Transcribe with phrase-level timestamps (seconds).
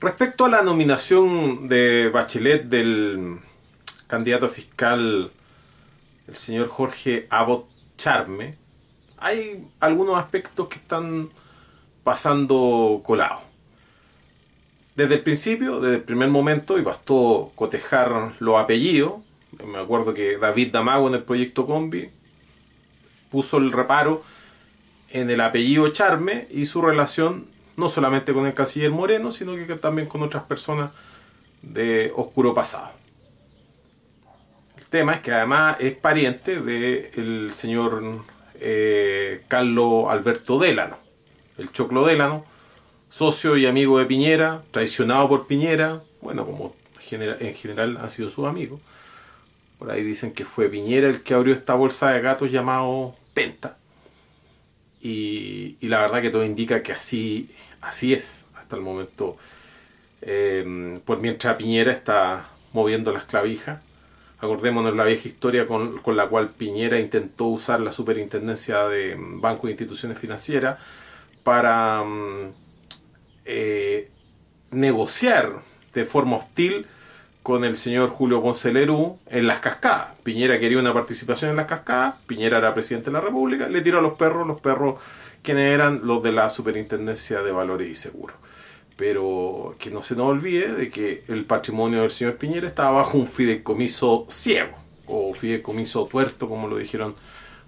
[0.00, 3.38] Respecto a la nominación de Bachelet del
[4.06, 5.30] candidato fiscal,
[6.26, 7.66] el señor Jorge Abbott
[7.98, 8.54] Charme,
[9.18, 11.28] hay algunos aspectos que están
[12.02, 13.42] pasando colados.
[14.96, 19.20] Desde el principio, desde el primer momento, y bastó cotejar los apellidos,
[19.66, 22.08] me acuerdo que David Damago en el proyecto Combi
[23.30, 24.24] puso el reparo
[25.10, 29.74] en el apellido Charme y su relación no solamente con el canciller Moreno, sino que
[29.76, 30.90] también con otras personas
[31.62, 32.90] de oscuro pasado.
[34.76, 38.02] El tema es que además es pariente del señor
[38.60, 40.98] eh, Carlos Alberto Délano,
[41.58, 42.44] el Choclo Délano,
[43.10, 46.74] socio y amigo de Piñera, traicionado por Piñera, bueno, como
[47.12, 48.80] en general ha sido su amigo.
[49.78, 53.78] Por ahí dicen que fue Piñera el que abrió esta bolsa de gatos llamado Penta.
[55.00, 57.48] Y, la verdad que todo indica que así,
[57.80, 59.36] así es hasta el momento.
[61.04, 63.80] Por mientras Piñera está moviendo las clavijas.
[64.38, 69.72] Acordémonos la vieja historia con, la cual Piñera intentó usar la superintendencia de bancos e
[69.72, 70.78] instituciones financieras
[71.42, 72.52] para mm,
[73.44, 74.10] eh,
[74.70, 75.60] negociar
[75.92, 76.86] de forma hostil
[77.42, 80.08] con el señor Julio Ponce en las cascadas.
[80.22, 83.98] Piñera quería una participación en las cascadas, Piñera era presidente de la República, le tiró
[83.98, 84.96] a los perros, los perros
[85.42, 88.36] quienes eran los de la Superintendencia de Valores y Seguros.
[88.96, 93.16] Pero que no se nos olvide de que el patrimonio del señor Piñera estaba bajo
[93.16, 97.14] un fideicomiso ciego, o fideicomiso tuerto, como lo dijeron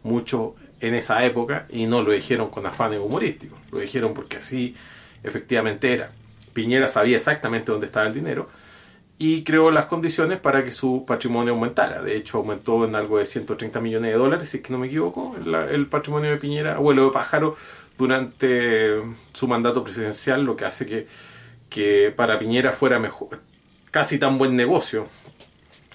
[0.03, 4.77] muchos en esa época, y no lo dijeron con afanes humorísticos, lo dijeron porque así
[5.23, 6.11] efectivamente era.
[6.53, 8.51] Piñera sabía exactamente dónde estaba el dinero,
[9.25, 12.03] y creó las condiciones para que su patrimonio aumentara.
[12.03, 14.89] De hecho, aumentó en algo de 130 millones de dólares, si es que no me
[14.89, 17.56] equivoco, el, patrimonio de Piñera, abuelo de pájaro,
[17.97, 19.01] durante
[19.33, 21.06] su mandato presidencial, lo que hace que,
[21.70, 23.41] que para Piñera fuera mejor,
[23.92, 25.06] casi tan buen negocio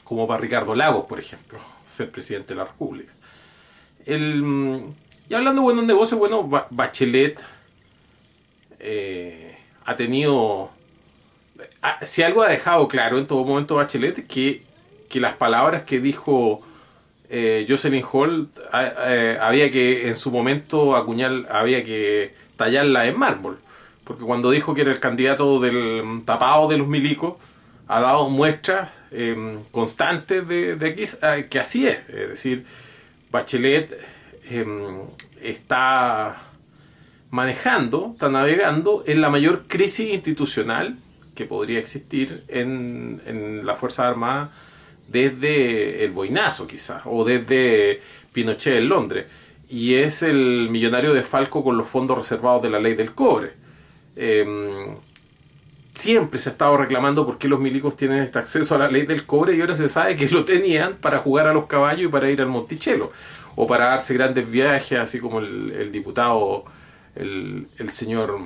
[0.05, 3.11] como para Ricardo Lagos, por ejemplo, ser presidente de la República.
[4.05, 4.85] El,
[5.27, 7.43] y hablando de buenos negocios, bueno, Bachelet
[8.79, 10.76] eh, ha tenido
[12.05, 14.63] si algo ha dejado claro en todo momento Bachelet, que,
[15.09, 16.61] que las palabras que dijo
[17.29, 23.17] eh, Jocelyn Hall ah, eh, había que en su momento acuñar, había que tallarla en
[23.17, 23.59] mármol.
[24.03, 27.35] Porque cuando dijo que era el candidato del tapado de los milicos,
[27.87, 31.97] ha dado muestras em, constantes de, ah, que así es.
[32.09, 32.65] Es decir,
[33.31, 33.93] Bachelet
[34.49, 35.01] em,
[35.41, 36.37] está
[37.29, 40.97] manejando, está navegando en la mayor crisis institucional
[41.37, 44.49] que podría existir en, en la Fuerza Armada
[45.07, 48.01] desde el Boinazo quizás, o desde
[48.33, 49.27] Pinochet en Londres.
[49.69, 53.53] Y es el millonario de Falco con los fondos reservados de la ley del cobre.
[54.15, 54.95] Em,
[55.93, 59.05] siempre se ha estado reclamando por qué los milicos tienen este acceso a la ley
[59.05, 62.07] del cobre y ahora se sabe que lo tenían para jugar a los caballos y
[62.07, 63.11] para ir al Monticello
[63.55, 66.65] o para darse grandes viajes, así como el, diputado,
[67.15, 68.39] el, el señor...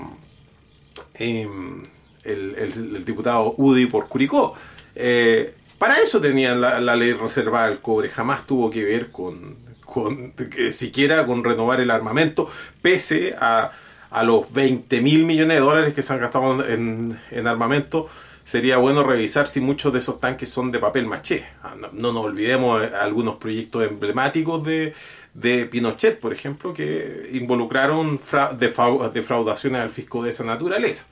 [1.13, 1.83] Em,
[2.23, 4.55] el, diputado Udi por Curicó.
[4.95, 10.33] Eh, para eso tenían la, ley reservada del cobre, jamás tuvo que ver con, con
[10.71, 12.47] siquiera con renovar el armamento,
[12.83, 13.71] pese a,
[14.11, 18.07] a los 20 mil millones de dólares que se han gastado en, en, armamento.
[18.43, 21.45] Sería bueno revisar si muchos de esos tanques son de papel maché.
[21.63, 24.93] Ah, no, nos olvidemos algunos proyectos emblemáticos de,
[25.33, 28.19] de Pinochet, por ejemplo, que involucraron
[28.59, 31.07] defraudaciones al fisco de esa naturaleza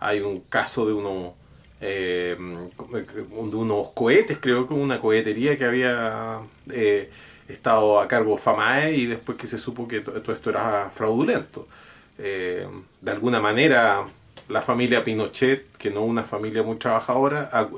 [0.00, 0.86] hay un caso
[1.80, 6.38] eh, de unos cohetes, creo que una cohetería que había
[6.70, 7.10] eh,
[7.48, 11.68] estado a cargo FAMAE y después que se supo que todo esto era fraudulento.
[12.18, 12.66] Eh,
[13.00, 14.06] de alguna manera
[14.48, 17.68] la familia Pinochet, que no una familia muy trabajadora,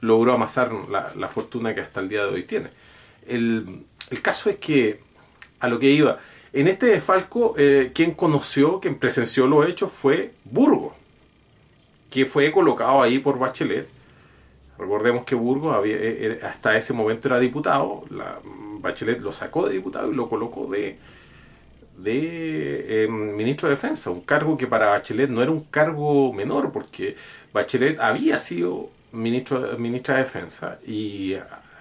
[0.00, 2.68] logró amasar la, fortuna que hasta el día de hoy tiene.
[3.26, 5.00] El, el caso es que,
[5.60, 6.18] a lo que iba,
[6.52, 7.54] en este desfalco,
[7.92, 10.95] quien conoció, quien presenció los hechos fue Burgos
[12.10, 13.88] que fue colocado ahí por Bachelet.
[14.78, 18.38] Recordemos que Burgos había, eh, eh, hasta ese momento era diputado, la,
[18.80, 20.98] Bachelet lo sacó de diputado y lo colocó de,
[21.98, 26.72] de em, ministro de Defensa, un cargo que para Bachelet no era un cargo menor,
[26.72, 27.16] porque
[27.52, 31.32] Bachelet había sido ministro, ministra de Defensa y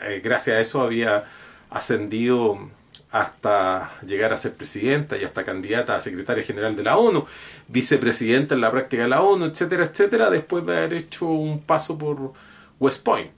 [0.02, 1.26] eh, gracias a eso había
[1.70, 2.70] ascendido
[3.16, 7.26] hasta llegar a ser presidenta y hasta candidata a secretaria general de la ONU,
[7.70, 11.98] vicepresidenta en la práctica de la ONU, etcétera, etcétera, después de haber hecho un paso
[11.98, 12.34] por
[12.78, 13.32] West Point,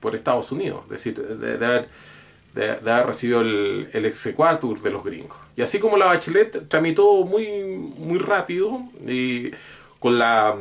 [0.00, 1.88] por Estados Unidos, es decir, de, haber,
[2.54, 5.36] de, haber, recibido el, el exequatur de los gringos.
[5.56, 7.46] Y así como la Bachelet tramitó muy,
[7.98, 9.50] muy rápido y
[9.98, 10.56] con, la,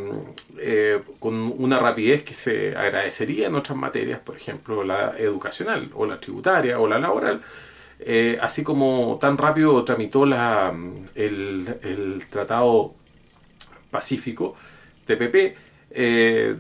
[0.57, 6.05] eh, con una rapidez que se agradecería en otras materias, por ejemplo, la educacional o
[6.05, 7.41] la tributaria o la laboral,
[8.05, 10.73] eh, así como tan rápido tramitó la,
[11.15, 12.93] el, el Tratado
[13.91, 14.55] Pacífico,
[15.05, 15.55] TPP,
[15.91, 16.55] eh,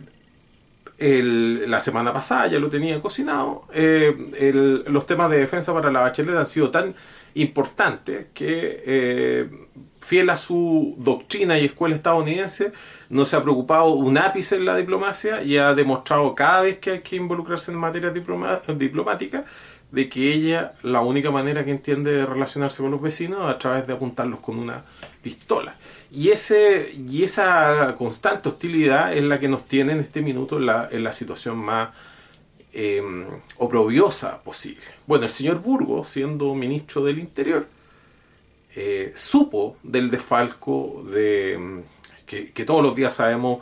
[1.67, 6.35] la semana pasada ya lo tenía cocinado, eh, los temas de defensa para la Bachelet
[6.35, 6.93] han sido tan
[7.33, 9.49] importantes que, eh,
[9.99, 12.71] fiel a su doctrina y escuela estadounidense,
[13.09, 16.91] no se ha preocupado un ápice en la diplomacia y ha demostrado cada vez que
[16.91, 19.45] hay que involucrarse en materia diplomática
[19.91, 23.59] de que ella la única manera que entiende de relacionarse con los vecinos es a
[23.59, 24.83] través de apuntarlos con una
[25.21, 25.75] pistola.
[26.11, 30.65] Y, ese, y esa constante hostilidad es la que nos tiene en este minuto en
[30.65, 31.89] la, en la situación más
[32.73, 33.01] eh,
[33.57, 34.83] oprobiosa posible.
[35.07, 37.67] Bueno, el señor Burgos, siendo ministro del Interior,
[38.75, 41.83] eh, supo del desfalco de
[42.25, 43.59] que, que, todos los días sabemos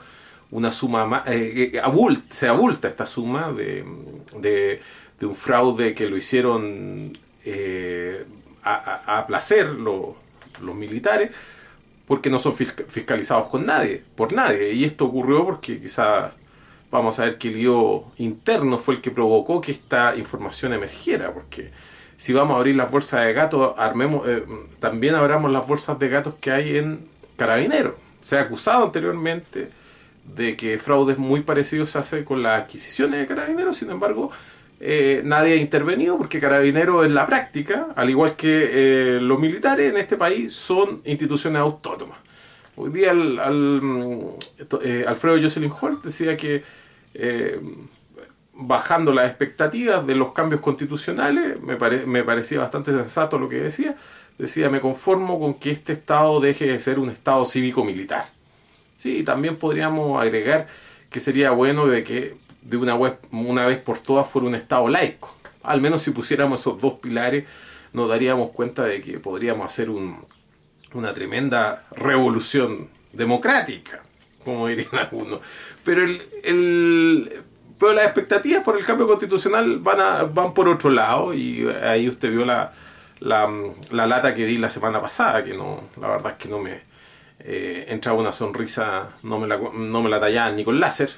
[0.51, 1.81] una suma eh,
[2.29, 3.83] se abulta esta suma de,
[4.37, 4.79] de
[5.19, 8.25] de un fraude que lo hicieron eh,
[8.63, 10.15] a, placer los
[10.75, 11.31] militares,
[12.07, 14.73] porque no son fiscalizados con nadie, por nadie.
[14.73, 16.31] Y esto ocurrió porque quizá
[16.91, 21.33] vamos a ver que el lío interno fue el que provocó que esta información emergiera,
[21.33, 21.71] porque
[22.17, 24.43] si vamos a abrir las bolsas de gatos, armemos, eh,
[24.79, 27.07] también abramos las bolsas de gatos que hay en
[27.37, 27.95] Carabineros.
[28.21, 29.69] Se ha acusado anteriormente
[30.35, 34.31] de que fraudes muy parecidos se hacen con las adquisiciones de Carabineros, sin embargo,
[34.79, 39.91] eh, nadie ha intervenido porque Carabineros en la práctica, al igual que eh, los militares
[39.91, 42.17] en este país, son instituciones autónomas.
[42.75, 44.35] Hoy día al,
[44.81, 46.63] eh, Alfredo Jocelyn Holt decía que
[48.53, 53.95] bajando las expectativas de los cambios constitucionales, me, me parecía bastante sensato lo que decía,
[54.37, 58.29] decía me conformo con que este Estado deje de ser un Estado cívico-militar.
[58.97, 60.67] Sí, también podríamos agregar
[61.09, 62.35] que sería bueno de que
[62.69, 62.95] de una,
[63.31, 65.35] una vez por todas fuera un Estado laico.
[65.63, 67.45] Al menos si pusiéramos esos dos pilares
[67.93, 74.03] nos daríamos cuenta de que podríamos hacer una tremenda revolución democrática,
[74.43, 75.39] como dirían algunos.
[75.83, 77.43] Pero, el,
[77.79, 82.07] pero las expectativas por el cambio constitucional van, a, van por otro lado y ahí
[82.07, 82.73] usted vio la,
[83.19, 83.49] la,
[83.91, 86.81] lata que di la semana pasada, que no, la verdad es que no me
[87.39, 91.09] eh, entraba una sonrisa, no me la, no me la tallaban ni con láser.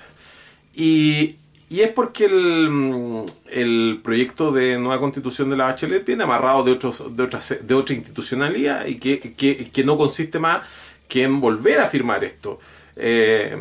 [0.74, 1.36] Y,
[1.72, 6.74] y es porque el, el, proyecto de nueva constitución de la Bachelet viene amarrado de,
[6.74, 10.64] otros, de, otras, de otra institucionalidad y que, que, que, no consiste más
[11.08, 12.60] que en volver a firmar esto.
[12.98, 13.58] Eh,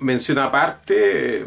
[0.00, 1.46] menciona aparte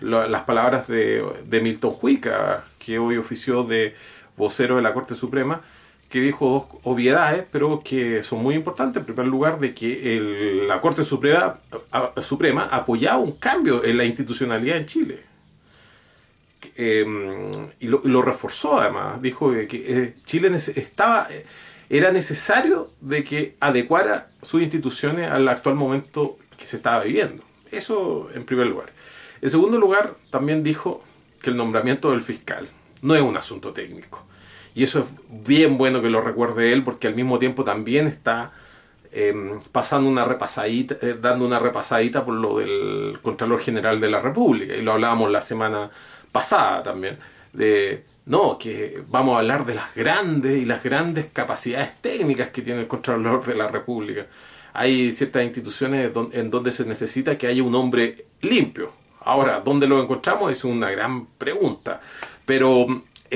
[0.00, 3.96] las palabras de, de Milton Huica, que hoy ofició de
[4.36, 5.60] vocero de la Corte Suprema,
[6.14, 9.00] que dijo dos obviedades, pero que son muy importantes.
[9.00, 11.58] En primer lugar, de que la Corte Suprema,
[12.22, 15.24] Suprema apoyaba un cambio en la institucionalidad en Chile.
[16.76, 17.50] Em,
[17.80, 19.20] y, lo, reforzó además.
[19.20, 21.26] Dijo que, eh, Chile estaba,
[21.90, 27.42] era necesario de que adecuara sus instituciones al actual momento que se estaba viviendo.
[27.72, 28.92] Eso en primer lugar.
[29.42, 31.02] En segundo lugar, también dijo
[31.42, 32.68] que el nombramiento del fiscal
[33.02, 34.24] no es un asunto técnico
[34.74, 35.06] y eso es
[35.46, 38.52] bien bueno que lo recuerde él porque al mismo tiempo también está
[39.12, 44.20] em, pasando una repasadita, eh, dando una repasadita por lo del Contralor General de la
[44.20, 44.74] República.
[44.74, 45.90] Y lo hablábamos la semana
[46.32, 47.16] pasada también.
[47.52, 52.62] De, no, que vamos a hablar de las grandes y las grandes capacidades técnicas que
[52.62, 54.26] tiene el Contralor de la República.
[54.72, 58.90] Hay ciertas instituciones en donde se necesita que haya un hombre limpio.
[59.20, 60.50] Ahora, ¿dónde lo encontramos?
[60.50, 62.00] Es una gran pregunta.
[62.44, 62.86] Pero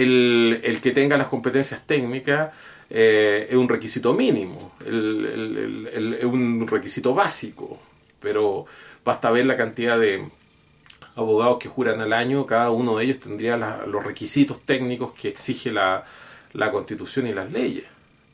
[0.03, 2.53] el, que tenga las competencias técnicas
[2.91, 7.79] eh, es un requisito mínimo, es un requisito básico,
[8.21, 8.67] pero
[9.05, 10.25] basta ver la cantidad de
[11.15, 15.73] abogados que juran al año, cada uno de ellos tendría los requisitos técnicos que exige
[15.73, 16.05] la,
[16.71, 17.85] constitución y las leyes.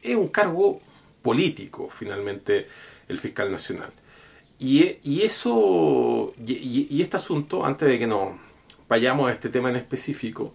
[0.02, 0.80] Es un cargo
[1.22, 2.68] político, finalmente,
[3.08, 3.90] el fiscal nacional.
[4.58, 8.34] Y, eso, y, este asunto, antes de que nos
[8.88, 10.54] vayamos a este tema en específico,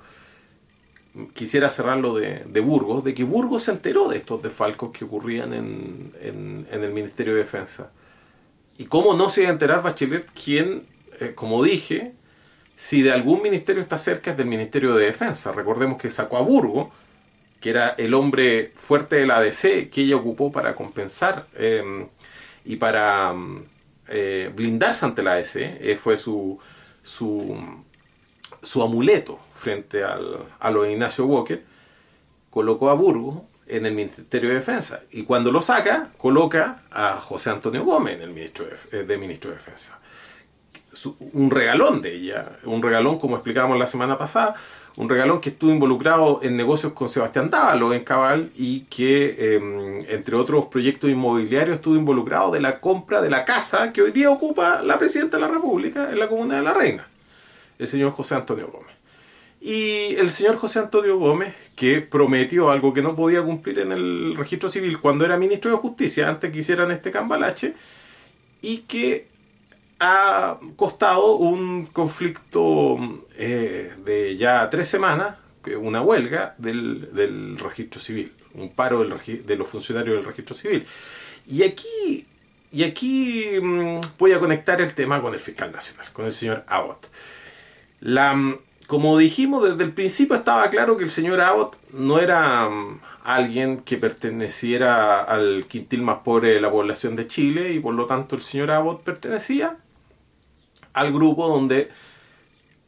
[1.34, 5.54] quisiera cerrarlo de, de, Burgos, de que Burgos se enteró de estos desfalcos que ocurrían
[5.54, 7.92] en, el Ministerio de Defensa.
[8.78, 10.84] Y cómo no se iba a enterar Bachelet, quien,
[11.20, 12.14] eh, como dije,
[12.76, 15.52] si de algún ministerio está cerca es del Ministerio de Defensa.
[15.52, 16.90] Recordemos que sacó a Burgos,
[17.60, 22.08] que era el hombre fuerte de la ADC que ella ocupó para compensar em,
[22.64, 23.34] y para
[24.08, 25.56] eh, blindarse ante la ADC.
[25.58, 26.58] Eh, fue su
[28.82, 31.64] amuleto frente al, a lo de Ignacio Walker,
[32.50, 35.02] colocó a Burgos en el Ministerio de Defensa.
[35.12, 39.52] Y cuando lo saca, coloca a José Antonio Gómez en el ministro de, de Ministro
[39.52, 40.00] de Defensa.
[41.34, 44.56] Un regalón de ella, un regalón como explicábamos la semana pasada,
[44.98, 50.04] un regalón que estuvo involucrado en negocios con Sebastián Dávalo en Cabal y que, em,
[50.10, 54.32] entre otros proyectos inmobiliarios, estuvo involucrado de la compra de la casa que hoy día
[54.32, 57.08] ocupa la Presidenta de la República en la Comuna de la Reina,
[57.78, 58.99] el señor José Antonio Gómez.
[59.62, 64.36] Y el señor José Antonio Gómez, que prometió algo que no podía cumplir en el
[64.38, 67.74] registro civil cuando era ministro de Justicia, antes que hicieran este cambalache,
[68.62, 69.28] y que
[70.00, 72.98] ha costado un conflicto
[73.38, 75.36] eh, de ya tres semanas,
[75.78, 80.86] una huelga del, registro civil, un paro de los funcionarios del registro civil.
[81.48, 82.26] Y aquí,
[82.72, 86.64] y aquí mm, voy a conectar el tema con el fiscal nacional, con el señor
[86.68, 87.08] Abbott.
[88.02, 88.58] La, mm,
[88.90, 93.78] como dijimos desde el principio estaba claro que el señor Abbott no era mm, alguien
[93.78, 98.36] que perteneciera al quintil más pobre de la población de Chile y por lo tanto
[98.36, 99.78] el señor Abbott pertenecía
[100.94, 101.92] al grupo donde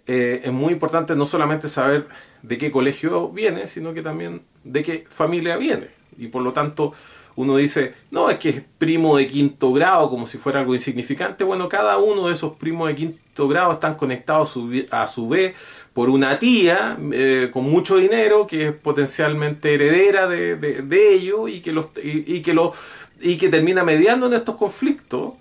[0.07, 2.07] eh, es muy importante no solamente saber
[2.41, 5.89] de qué colegio viene, sino que también de qué familia viene.
[6.17, 6.93] Y por lo tanto
[7.35, 11.43] uno dice, no, es que es primo de quinto grado, como si fuera algo insignificante.
[11.43, 14.57] Bueno, cada uno de esos primos de quinto grado están conectados
[14.91, 15.55] a su vez
[15.93, 21.61] por una tía eh, con mucho dinero que es potencialmente heredera de, de, ellos y
[21.61, 22.75] que, los, y, que los,
[23.21, 25.33] y que termina mediando en estos conflictos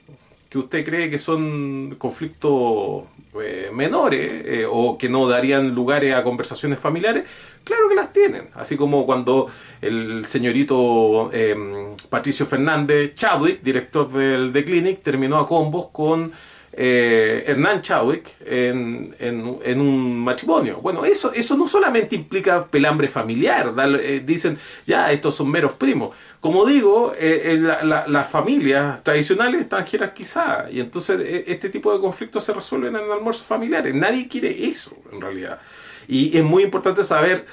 [0.51, 3.05] que usted cree que son conflictos
[3.41, 7.23] eh, menores eh, o que no darían lugares a conversaciones familiares,
[7.63, 8.49] claro que las tienen.
[8.55, 9.47] Así como cuando
[9.81, 16.33] el señorito em, Patricio Fernández Chadwick, director del The Clinic, terminó a combos con
[16.73, 20.79] eh, Hernán Chadwick en, un matrimonio.
[20.81, 26.15] Bueno, eso, eso no solamente implica pelambre familiar, eh, dicen, ya, estos son meros primos.
[26.39, 32.55] Como digo, eh, las familias tradicionales están jerarquizadas y entonces este tipo de conflictos se
[32.55, 33.95] resuelven en almuerzos familiares.
[33.95, 35.61] Nadie quiere eso, en realidad.
[36.07, 37.47] Y es muy importante saber,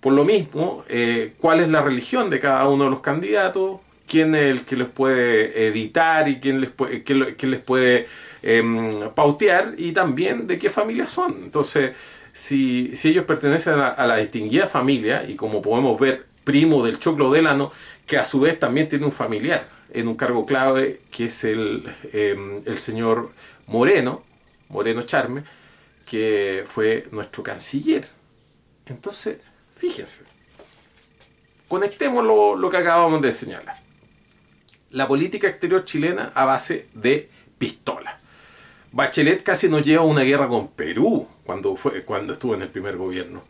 [0.00, 0.84] por lo mismo,
[1.38, 4.88] cuál es la religión de cada uno de los candidatos, quién es el que les
[4.88, 8.06] puede editar y quién les puede, quién, les puede
[8.42, 11.36] em, pautear y también de qué familia son.
[11.44, 11.96] Entonces,
[12.32, 17.72] si, ellos pertenecen a, la distinguida familia y como podemos ver, primo del choclo delano,
[18.06, 21.84] que a su vez también tiene un familiar en un cargo clave que es el,
[22.12, 23.30] em, el señor
[23.66, 24.22] Moreno,
[24.68, 25.42] Moreno Charme,
[26.06, 28.06] que fue nuestro canciller.
[28.86, 29.38] Entonces,
[29.76, 30.24] fíjense,
[31.68, 33.83] conectemos lo, lo que acabamos de señalar
[34.94, 38.18] la política exterior chilena a base de pistola.
[38.92, 42.68] Bachelet casi nos lleva a una guerra con Perú cuando, fue, cuando estuvo en el
[42.68, 43.42] primer gobierno.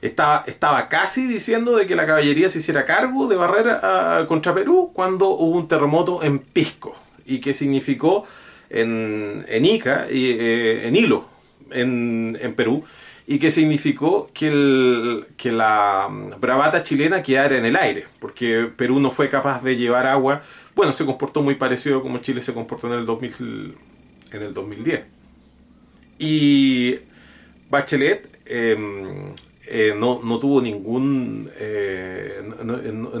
[0.00, 4.92] Estaba, estaba casi diciendo de que la caballería se hiciera cargo de barrer contra Perú
[4.94, 8.24] cuando hubo un terremoto en Pisco y que significó
[8.70, 11.28] en, en Ica, y, eh, en Hilo,
[11.70, 12.84] en, en Perú,
[13.32, 16.08] y que significó que, el, que la
[16.38, 20.42] bravata chilena quedara en el aire, porque Perú no fue capaz de llevar agua
[20.74, 23.74] bueno, se comportó muy parecido como Chile se comportó en el, 2000,
[24.32, 25.02] en el 2010.
[26.18, 26.98] Y
[27.68, 29.34] Bachelet em,
[29.66, 31.50] eh, no, tuvo ningún...
[31.58, 32.42] Eh,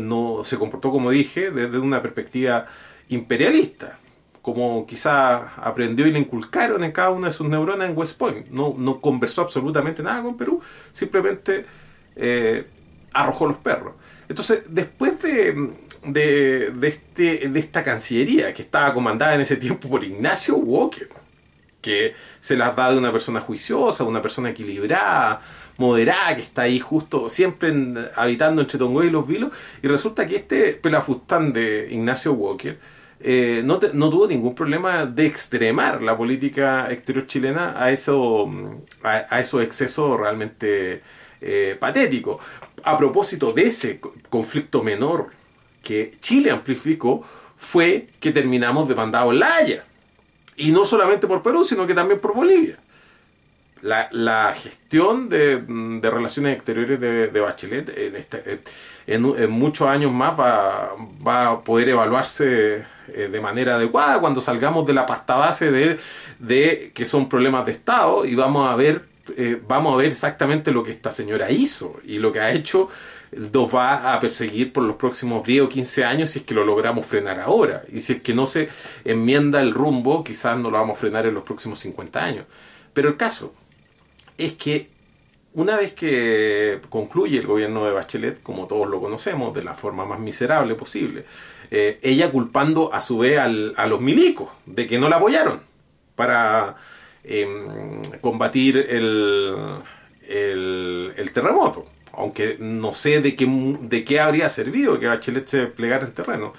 [0.00, 2.66] no, se comportó, como dije, desde una perspectiva
[3.08, 3.98] imperialista,
[4.42, 8.48] como quizá aprendió y le inculcaron en cada una de sus neuronas en West Point.
[8.48, 10.60] No, no conversó absolutamente nada con Perú,
[10.92, 11.64] simplemente
[12.16, 12.66] eh,
[13.12, 13.94] arrojó los perros.
[14.28, 15.70] Entonces, después de,
[16.04, 21.08] de, este, de esta cancillería que estaba comandada en ese tiempo por Ignacio Walker,
[21.80, 25.40] que se las da de una persona juiciosa, una persona equilibrada,
[25.78, 27.72] moderada, que está ahí justo, siempre
[28.16, 32.78] habitando entre Tongoy y los Vilos, y resulta que este pelafustán de Ignacio Walker
[33.24, 38.50] eh, no, no, tuvo ningún problema de extremar la política exterior chilena a, eso,
[39.02, 41.02] a, esos excesos realmente
[41.40, 42.38] eh, patéticos.
[42.84, 45.30] A propósito de ese conflicto menor
[45.82, 47.24] que Chile amplificó
[47.56, 49.84] fue que terminamos demandados en La Haya.
[50.56, 52.76] Y no solamente por Perú, sino que también por Bolivia.
[53.82, 55.60] La, gestión de,
[56.02, 58.60] relaciones exteriores de, Bachelet en, este,
[59.06, 64.94] en, muchos años más va, a poder evaluarse eh, de manera adecuada cuando salgamos de
[64.94, 65.98] la pasta base de,
[66.38, 70.72] de que son problemas de Estado y vamos a ver eh, vamos a ver exactamente
[70.72, 72.88] lo que esta señora hizo y lo que ha hecho
[73.30, 76.64] nos va a perseguir por los próximos 10 o 15 años si es que lo
[76.64, 77.82] logramos frenar ahora.
[77.90, 78.68] Y si es que no se
[79.04, 82.46] enmienda el rumbo, quizás no lo vamos a frenar en los próximos 50 años.
[82.92, 83.54] Pero el caso
[84.38, 84.88] es que
[85.54, 90.06] una vez que concluye el gobierno de Bachelet, como todos lo conocemos, de la forma
[90.06, 91.24] más miserable posible,
[91.70, 95.60] eh, ella culpando a su vez a los milicos de que no la apoyaron
[96.14, 96.76] para
[97.24, 99.54] em, combatir el,
[100.28, 101.86] el, terremoto.
[102.12, 103.46] Aunque no sé de qué,
[103.80, 106.52] de qué habría servido que Bachelet se plegara en terreno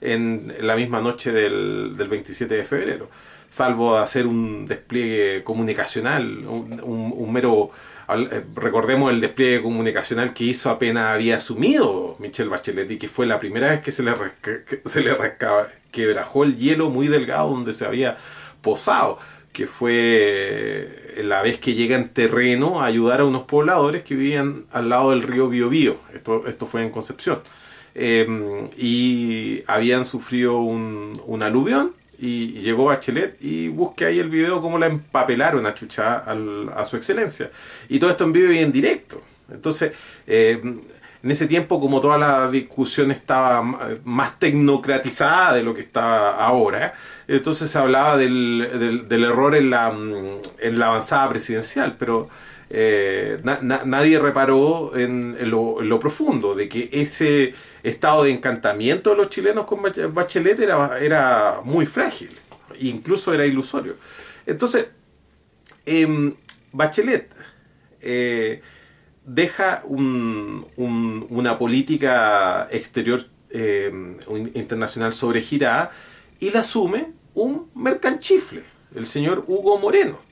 [0.00, 3.08] en la misma noche del, del 27 de febrero
[3.56, 7.70] salvo hacer un despliegue comunicacional, un, mero...
[8.08, 13.24] Eh, recordemos el despliegue comunicacional que hizo apenas había asumido Michelle Bachelet y que fue
[13.24, 14.12] la primera vez que se le,
[14.84, 15.16] se le
[15.90, 18.18] quebrajó el hielo muy delgado donde se había
[18.60, 19.18] posado,
[19.54, 24.66] que fue la vez que llega en terreno a ayudar a unos pobladores que vivían
[24.70, 25.96] al lado del río Biobío.
[26.14, 27.40] Esto, esto fue en Concepción.
[27.94, 34.60] Em, y habían sufrido un, un aluvión y llegó Bachelet y busque ahí el video
[34.60, 37.50] cómo la empapelaron a Chucha a su excelencia.
[37.88, 39.20] Y todo esto en vivo y en directo.
[39.50, 39.92] Entonces,
[40.26, 40.60] eh,
[41.22, 43.62] en ese tiempo, como toda la discusión estaba
[44.04, 46.94] más tecnocratizada de lo que está ahora,
[47.26, 49.92] entonces se hablaba del, del, error en la,
[50.60, 52.28] en la avanzada presidencial, pero
[52.68, 59.66] eh, nadie reparó en, lo, profundo de que ese estado de encantamiento de los chilenos
[59.66, 62.30] con Bachelet era, era muy frágil,
[62.80, 63.96] incluso era ilusorio.
[64.46, 64.88] Entonces,
[65.84, 66.34] em,
[66.72, 67.30] Bachelet
[68.00, 68.60] eh,
[69.24, 74.16] deja una política exterior em,
[74.54, 75.92] internacional sobregirada
[76.40, 80.25] y la asume un mercanchifle, el señor Hugo Moreno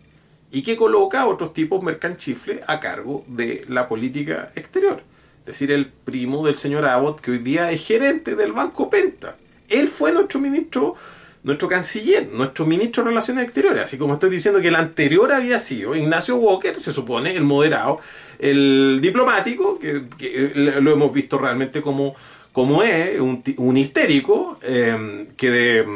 [0.55, 5.03] y que coloca a otros tipos mercanchifles a cargo de la política exterior.
[5.41, 9.35] Es decir, el primo del señor Abbott, que hoy día es gerente del Banco Penta.
[9.69, 10.95] Él fue nuestro ministro,
[11.43, 13.83] nuestro canciller, nuestro ministro de Relaciones Exteriores.
[13.83, 17.99] Así como estoy diciendo que el anterior había sido Ignacio Walker, se supone, el moderado,
[18.39, 22.15] el diplomático, que, lo hemos visto realmente como,
[22.53, 25.87] como es, un, histérico, eh, que de,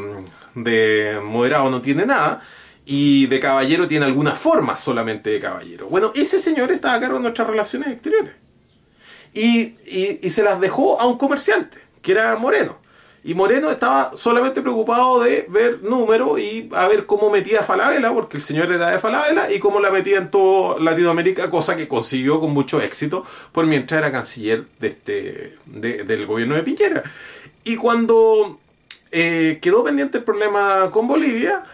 [0.56, 2.42] de moderado no tiene nada
[2.90, 5.88] y de caballero tiene alguna forma solamente de caballero.
[5.88, 8.32] Bueno, ese señor estaba a cargo de nuestras relaciones exteriores.
[9.34, 9.74] Y,
[10.30, 12.78] se las dejó a un comerciante, que era Moreno.
[13.22, 18.38] Y Moreno estaba solamente preocupado de ver números y a ver cómo metía Falabella, porque
[18.38, 22.40] el señor era de Falabella, y cómo la metía en toda Latinoamérica, cosa que consiguió
[22.40, 23.22] con mucho éxito,
[23.52, 27.02] por mientras era canciller de este, del gobierno de Piñera.
[27.64, 28.58] Y cuando
[29.10, 31.64] eh, quedó pendiente el problema con Bolivia,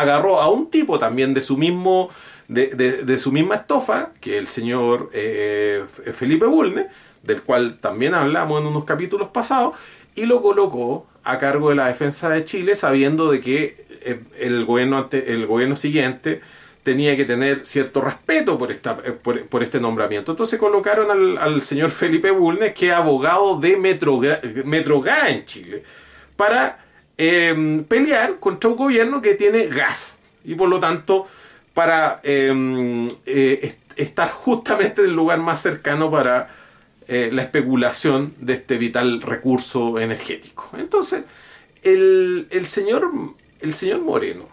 [0.00, 2.10] agarró a un tipo también de su mismo
[2.48, 6.88] de, su misma estofa, que el señor eh, Felipe Bulne,
[7.22, 9.76] del cual también hablamos en unos capítulos pasados,
[10.14, 14.64] y lo colocó a cargo de la defensa de Chile, sabiendo de que eh, el
[14.64, 16.40] gobierno, el gobierno siguiente
[16.82, 20.32] tenía que tener cierto respeto por, esta, eh, por, este nombramiento.
[20.32, 25.84] Entonces colocaron al, al, señor Felipe Bulnes, que es abogado de Metroga en Chile,
[26.36, 26.84] para
[27.24, 31.28] Em, pelear contra un gobierno que tiene gas y por lo tanto
[31.72, 36.50] para em, eh, estar justamente en el lugar más cercano para
[37.06, 40.70] eh, la especulación de este vital recurso energético.
[40.76, 41.22] Entonces,
[41.84, 43.08] el, señor,
[43.60, 44.48] el señor Moreno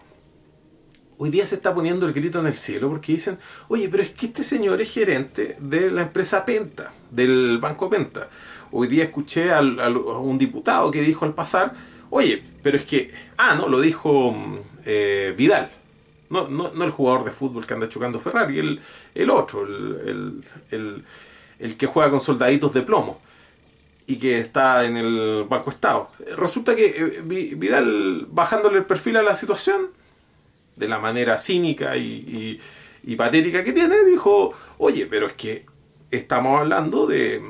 [1.18, 4.10] hoy día se está poniendo el grito en el cielo porque dicen, oye, pero es
[4.10, 8.28] que este señor es gerente de la empresa Penta, del Banco Penta.
[8.70, 11.74] Hoy día escuché a un diputado que dijo al pasar,
[12.10, 13.12] Oye, pero es que.
[13.36, 14.34] Ah, no, lo dijo
[14.84, 15.70] eh, Vidal.
[16.28, 18.80] No, no, no, el jugador de fútbol que anda chocando Ferrari, el,
[19.14, 21.04] el otro, el, el,
[21.58, 23.20] el, que juega con soldaditos de plomo
[24.06, 26.10] y que está en el Banco Estado.
[26.36, 29.88] Resulta que eh, Vidal, bajándole el perfil a la situación,
[30.76, 32.60] de la manera cínica y,
[33.02, 35.66] y patética que tiene, dijo, oye, pero es que
[36.10, 37.42] estamos hablando de,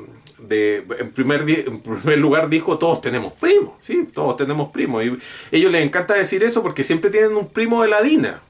[0.49, 4.07] en, primer, en primer lugar dijo todos tenemos primos, ¿sí?
[4.13, 5.03] Todos tenemos primos.
[5.03, 5.17] Y
[5.51, 8.41] ellos les encanta decir eso porque siempre tienen un primo de la DINA.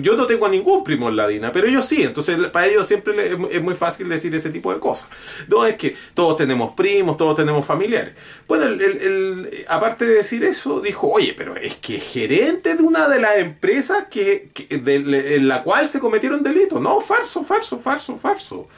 [0.00, 2.86] Yo no tengo a ningún primo en la DINA, pero ellos sí, entonces para ellos
[2.86, 5.08] siempre es muy fácil decir ese tipo de cosas.
[5.48, 8.14] No es que todos tenemos primos, todos tenemos familiares.
[8.46, 13.20] Bueno, el, aparte de decir eso, dijo, oye, pero es que gerente de una de
[13.20, 16.80] las empresas que, en la cual se cometieron delitos.
[16.80, 18.68] No, falso, falso, falso, falso.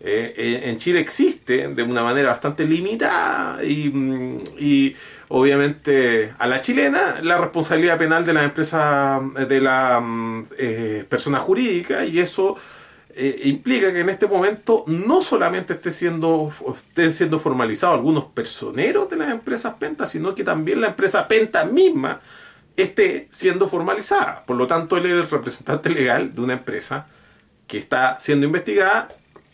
[0.00, 4.94] Eh, eh, en Chile existe de una manera bastante limitada y, mm,
[5.30, 11.38] obviamente a la chilena la responsabilidad penal de la empresa de la mm, eh, persona
[11.40, 12.56] jurídica y eso
[13.42, 19.16] implica que en este momento no solamente esté siendo, estén siendo formalizados algunos personeros de
[19.16, 22.20] las empresas Penta, sino que también la empresa Penta misma
[22.76, 24.44] esté siendo formalizada.
[24.46, 27.08] Por lo tanto, él es el representante legal de una empresa
[27.66, 29.08] que está siendo investigada,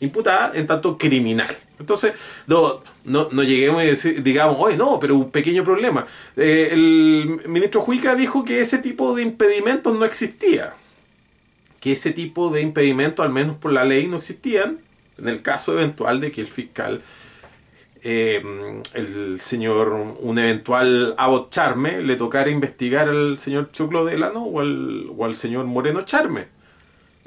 [0.04, 1.56] imputada en tanto criminal.
[1.78, 2.12] Entonces,
[2.46, 6.06] no, no, lleguemos decir, digamos, oye, no, pero un pequeño problema.
[6.36, 10.74] Eh, el ministro Juica dijo que ese tipo de impedimentos no existía.
[11.80, 14.78] Que ese tipo de impedimentos, al menos por la ley, no existían
[15.18, 17.02] en el caso eventual de que el fiscal,
[18.02, 18.42] eh,
[18.94, 19.88] el señor,
[20.20, 25.36] un eventual Abbott Charme, le tocara investigar al señor Choclo Delano o al, o al
[25.36, 26.46] señor Moreno Charme.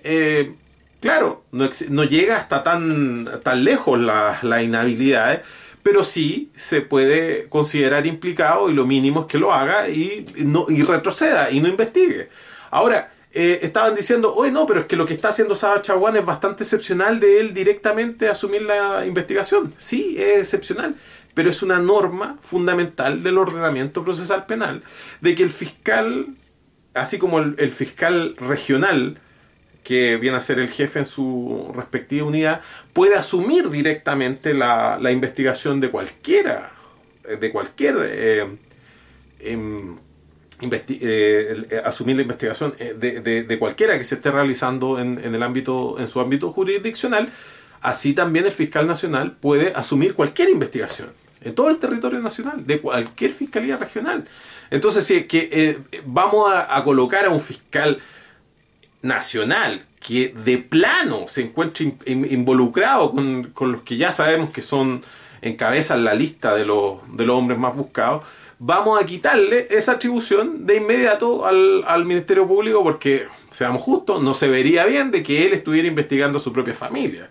[0.04, 0.54] Eh,
[1.00, 5.42] claro, no, llega hasta tan, tan lejos la, la inhabilidad, ¿eh?
[5.88, 10.66] pero sí se puede considerar implicado y lo mínimo es que lo haga y, no,
[10.68, 12.28] y retroceda y no investigue.
[12.72, 16.18] Ahora, eh, estaban diciendo, oye, no, pero es que lo que está haciendo Saba Chaguán
[16.18, 19.74] es bastante excepcional de él directamente asumir la investigación.
[19.78, 20.96] Sí, es excepcional,
[21.34, 24.84] pero es una norma fundamental del ordenamiento procesal penal
[25.22, 26.28] de que el fiscal,
[26.96, 29.20] así como el fiscal regional,
[29.88, 32.60] que viene a ser el jefe en su respectiva unidad,
[32.92, 36.74] puede asumir directamente la, la investigación de cualquiera,
[37.40, 38.48] de cualquier eh,
[39.40, 39.96] em,
[40.60, 45.42] eh, asumir la investigación eh, de, de, cualquiera que se esté realizando en, en, el
[45.42, 47.32] ámbito, en su ámbito jurisdiccional,
[47.80, 52.82] así también el fiscal nacional puede asumir cualquier investigación en todo el territorio nacional, de
[52.82, 54.28] cualquier fiscalía regional.
[54.70, 58.00] Entonces, si es que eh, vamos a, colocar a un fiscal
[59.02, 64.52] nacional que de plano se encuentre in, in, involucrado con, con, los que ya sabemos
[64.52, 65.04] que son
[65.42, 68.26] encabezan la lista de los, de los hombres más buscados,
[68.60, 74.34] vamos a quitarle esa atribución de inmediato al, al, Ministerio Público porque, seamos justos, no
[74.34, 77.30] se vería bien de que él estuviera investigando a su propia familia.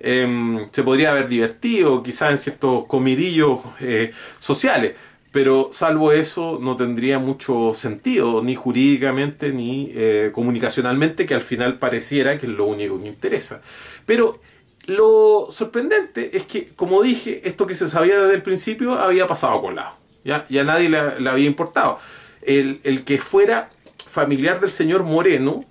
[0.00, 4.94] Eh, se podría haber divertido quizás en ciertos comidillos eh, sociales,
[5.34, 11.80] pero salvo eso no tendría mucho sentido, ni jurídicamente ni eh, comunicacionalmente, que al final
[11.80, 13.60] pareciera que es lo único que interesa.
[14.06, 14.38] Pero
[14.86, 19.60] lo sorprendente es que, como dije, esto que se sabía desde el principio había pasado
[19.60, 19.96] con lado.
[20.24, 21.98] Ya, nadie le, había importado.
[22.40, 23.70] El, el, que fuera
[24.06, 25.64] familiar del señor Moreno,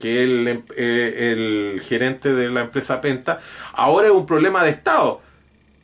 [0.00, 3.38] que el, eh, el gerente de la empresa Penta,
[3.74, 5.20] ahora es un problema de Estado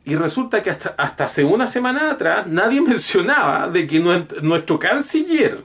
[0.03, 5.59] y resulta que hasta, hasta hace una semana atrás nadie mencionaba de que nuestro canciller,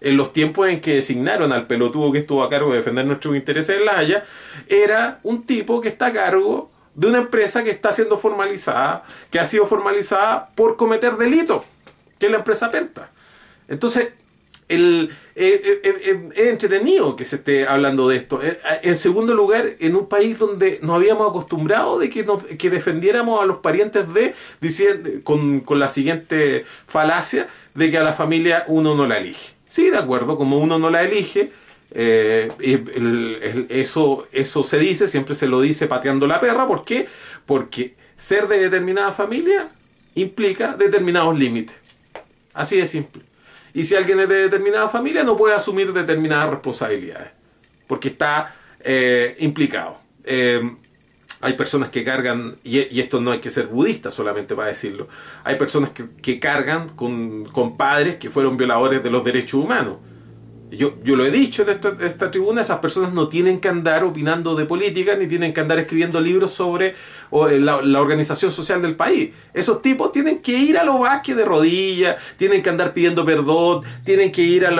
[0.00, 3.34] en los tiempos en que designaron al pelotudo que estuvo a cargo de defender nuestros
[3.34, 4.24] intereses en La Haya,
[4.68, 9.38] era un tipo que está a cargo de una empresa que está siendo formalizada, que
[9.38, 11.64] ha sido formalizada por cometer delitos,
[12.18, 13.10] que es la empresa Penta.
[13.68, 14.08] Entonces,
[14.68, 18.40] el, eh, eh, eh, es entretenido que se esté hablando de esto.
[18.82, 23.40] En segundo lugar, en un país donde nos habíamos acostumbrado de que, nos, que defendiéramos
[23.40, 28.94] a los parientes de, diciendo, con, la siguiente falacia, de que a la familia uno
[28.94, 29.54] no la elige.
[29.70, 31.50] Sí, de acuerdo, como uno no la elige,
[31.90, 36.66] el, el, eso, eso se dice, siempre se lo dice pateando la perra.
[36.66, 37.06] ¿Por qué?
[37.46, 39.70] Porque ser de determinada familia
[40.14, 41.76] implica determinados límites.
[42.52, 43.27] Así de simple.
[43.78, 47.30] Y si alguien es de determinada familia, no puede asumir determinadas responsabilidades,
[47.86, 50.00] porque está eh, implicado.
[50.24, 50.60] Eh,
[51.40, 55.06] hay personas que cargan, y, y, esto no hay que ser budista solamente para decirlo,
[55.44, 59.98] hay personas que, que cargan con, con, padres que fueron violadores de los derechos humanos.
[60.70, 64.54] Yo, yo lo he dicho en esta, tribuna, esas personas no tienen que andar opinando
[64.54, 69.30] de política ni tienen que andar escribiendo libros sobre eh, la, organización social del país.
[69.54, 73.82] Esos tipos tienen que ir a los basques de rodillas, tienen que andar pidiendo perdón,
[74.04, 74.78] tienen que ir al...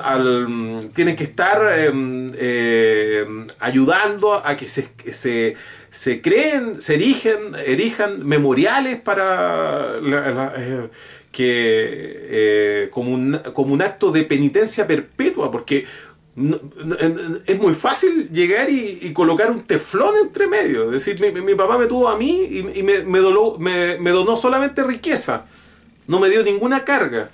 [0.00, 1.90] al, tienen que estar eh,
[2.34, 5.56] eh, ayudando a que se, se,
[5.90, 9.96] se creen, se erigen, erijan memoriales para...
[9.98, 10.88] Eh,
[11.38, 15.86] que eh, como, un, como un acto de penitencia perpetua, porque
[17.46, 20.86] es muy fácil llegar y, y, colocar un teflón entre medio.
[20.86, 24.10] Es decir, mi, mi papá me tuvo a mí y, y me, me, doló, me,
[24.10, 25.46] donó solamente riqueza,
[26.08, 27.30] no me dio ninguna carga.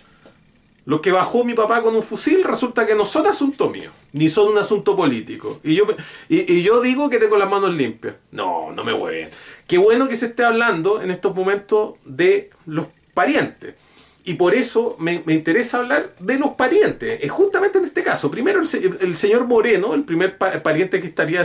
[0.85, 4.29] Lo que bajó mi papá con un fusil resulta que no son asunto mío, ni
[4.29, 5.61] son un asunto político.
[5.65, 5.87] Y yo,
[6.29, 8.17] y, yo digo que tengo las manos limpias.
[8.33, 9.29] No, no me voy.
[9.67, 13.77] Qué bueno que se esté hablando en estos momentos de los parientes.
[14.27, 17.23] Y por eso me, me, interesa hablar de los parientes.
[17.23, 18.31] Es justamente en este caso.
[18.31, 21.45] Primero el, señor Moreno, el primer pa pariente que estaría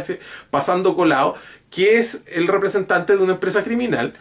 [0.50, 1.36] pasando colado,
[1.70, 4.14] que es el representante de una empresa criminal.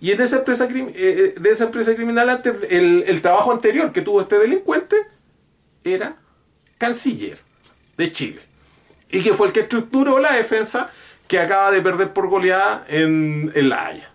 [0.00, 4.00] Y en esa empresa, eh, de esa empresa criminal, antes, el, el trabajo anterior que
[4.00, 4.96] tuvo este delincuente
[5.84, 6.16] era
[6.78, 7.38] canciller
[7.98, 8.40] de Chile.
[9.10, 10.90] Y que fue el que estructuró la defensa
[11.28, 14.11] que acaba de perder por goleada en, en La Haya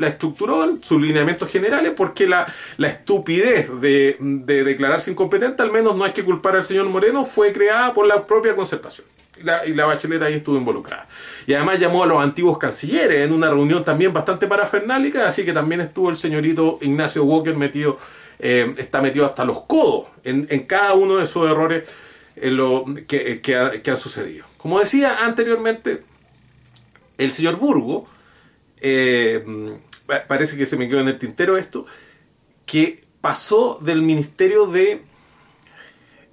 [0.00, 5.70] la estructuró en sus lineamientos generales porque la, la estupidez de, de, declararse incompetente, al
[5.70, 9.06] menos no hay que culpar al señor Moreno, fue creada por la propia concertación.
[9.42, 11.06] La, y la Bachelet ahí estuvo involucrada.
[11.46, 15.52] Y además llamó a los antiguos cancilleres en una reunión también bastante parafernálica, así que
[15.52, 17.98] también estuvo el señorito Ignacio Walker metido,
[18.38, 21.88] eh, está metido hasta los codos en, en cada uno de esos errores
[22.36, 24.44] lo que, que, ha- han sucedido.
[24.56, 26.02] Como decía anteriormente,
[27.18, 28.06] el señor Burgo,
[28.80, 29.44] eh,
[30.26, 31.86] parece que se me quedó en el tintero esto,
[32.66, 35.02] que pasó del Ministerio de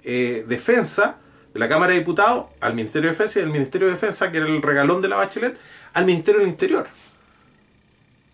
[0.04, 1.18] eh, Defensa,
[1.52, 4.38] de la Cámara de Diputados, al Ministerio de Defensa y del Ministerio de Defensa, que
[4.38, 5.58] era el regalón de la Bachelet,
[5.92, 6.88] al Ministerio del Interior.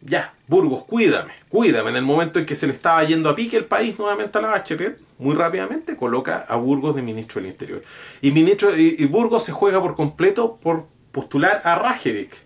[0.03, 1.91] Ya, Burgos, cuídame, cuídame.
[1.91, 4.43] En el momento en que se le estaba yendo a pique el país nuevamente a
[4.43, 7.83] la Bachelet, muy rápidamente coloca a Burgos de ministro del Interior.
[8.21, 12.43] Y, ministro, y, y Burgos se juega por completo por postular a Rajevic.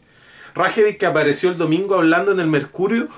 [0.54, 3.08] Rajevic que apareció el domingo hablando en el Mercurio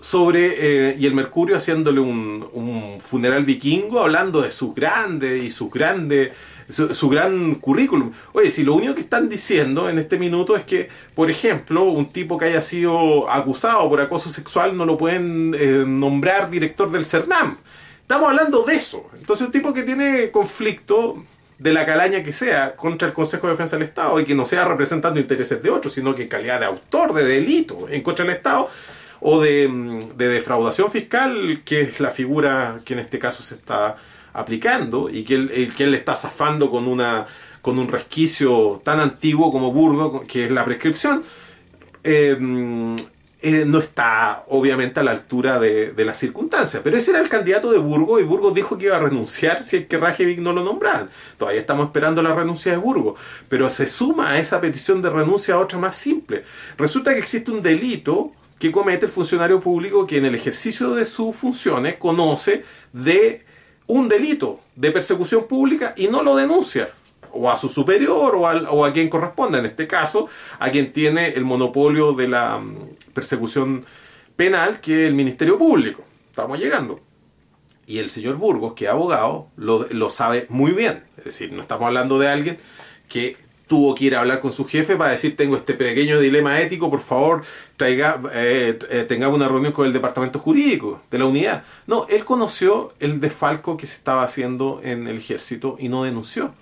[0.00, 5.50] sobre, eh, y el Mercurio haciéndole un, un funeral vikingo, hablando de sus grandes y
[5.50, 6.30] sus grandes,
[6.68, 8.12] su, gran currículum.
[8.32, 12.06] Oye, si lo único que están diciendo en este minuto es que, por ejemplo, un
[12.06, 17.04] tipo que haya sido acusado por acoso sexual no lo pueden eh, nombrar director del
[17.04, 17.58] CERNAM.
[18.02, 19.08] Estamos hablando de eso.
[19.18, 21.24] Entonces, un tipo que tiene conflicto
[21.58, 24.44] de la calaña que sea contra el Consejo de Defensa del Estado y que no
[24.44, 28.24] sea representando intereses de otros, sino que en calidad de autor de delito en contra
[28.24, 28.68] del Estado
[29.20, 33.56] o de, mm, de defraudación fiscal, que es la figura que en este caso se
[33.56, 33.96] está
[34.32, 37.26] aplicando y que él, que él está zafando con una
[37.60, 41.24] con un resquicio tan antiguo como burdo, que es la prescripción,
[42.04, 42.96] eh, mm,
[43.40, 46.82] eh, no está obviamente a la altura de, las circunstancias.
[46.82, 49.76] Pero ese era el candidato de Burgos y Burgos dijo que iba a renunciar si
[49.76, 51.08] es que Rajevic no lo nombraban.
[51.36, 53.20] Todavía estamos esperando la renuncia de Burgos.
[53.48, 56.44] Pero se suma a esa petición de renuncia a otra más simple.
[56.76, 61.06] Resulta que existe un delito que comete el funcionario público que en el ejercicio de
[61.06, 63.44] sus funciones conoce de
[63.86, 66.90] un delito de persecución pública y no lo denuncia
[67.32, 70.92] o a su superior o, al- o a quien corresponda, en este caso, a quien
[70.92, 72.76] tiene el monopolio de la mm,
[73.14, 73.84] persecución
[74.36, 76.04] penal, que el Ministerio Público.
[76.30, 77.00] Estamos llegando.
[77.86, 81.02] Y el señor Burgos, que es abogado, lo, lo sabe muy bien.
[81.16, 82.58] Es decir, no estamos hablando de alguien
[83.08, 83.36] que
[83.66, 86.90] tuvo que ir a hablar con su jefe para decir, tengo este pequeño dilema ético,
[86.90, 87.44] por favor,
[87.76, 91.64] traiga, eh, eh, una reunión con el departamento jurídico de la unidad.
[91.86, 96.52] No, él conoció el desfalco que se estaba haciendo en el ejército y no denunció.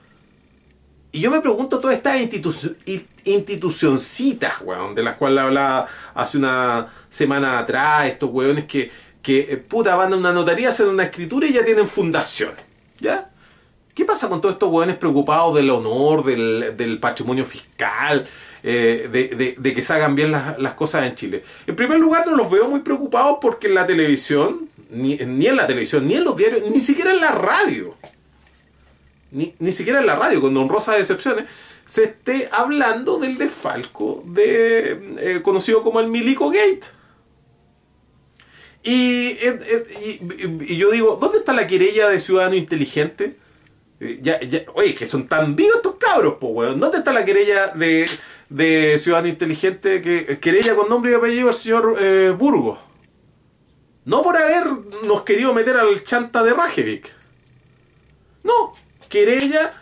[1.17, 2.77] Y yo me pregunto todas estas institu-
[3.25, 8.91] institucioncitas, weón, de las cuales hablaba hace una semana atrás, estos weones que,
[9.23, 12.51] que eh, puta, van a una notaría, hacen una escritura y ya tienen fundación.
[13.01, 13.31] ¿Ya?
[13.95, 18.27] ¿Qué pasa con todos estos weones preocupados del honor, del, del patrimonio fiscal,
[18.63, 21.43] eh, de, de- de que se hagan bien las, las cosas en Chile?
[21.67, 25.57] En primer lugar, no los veo muy preocupados porque en la televisión, ni, ni en
[25.57, 27.95] la televisión, ni en los diarios, ni siquiera en la radio,
[29.37, 31.45] ni, ni siquiera en la radio, con honrosas excepciones,
[31.85, 36.83] se esté hablando del desfalco de, eh, conocido como el Milico Gate.
[38.83, 40.21] Y, eh, eh,
[40.69, 43.37] y- y yo digo, ¿dónde está la querella de ciudadano inteligente?
[44.23, 44.39] Ya,
[44.75, 46.79] oye, que son tan vivos estos cabros, po, weón.
[46.79, 48.07] ¿Dónde está la querella de,
[48.51, 50.03] de ciudadano inteligente?
[50.03, 52.79] Que, querella con nombre y apellido al señor eh, Burgos.
[54.05, 57.13] No por habernos querido meter al chanta de Rajevic.
[58.45, 58.75] No,
[59.17, 59.73] querella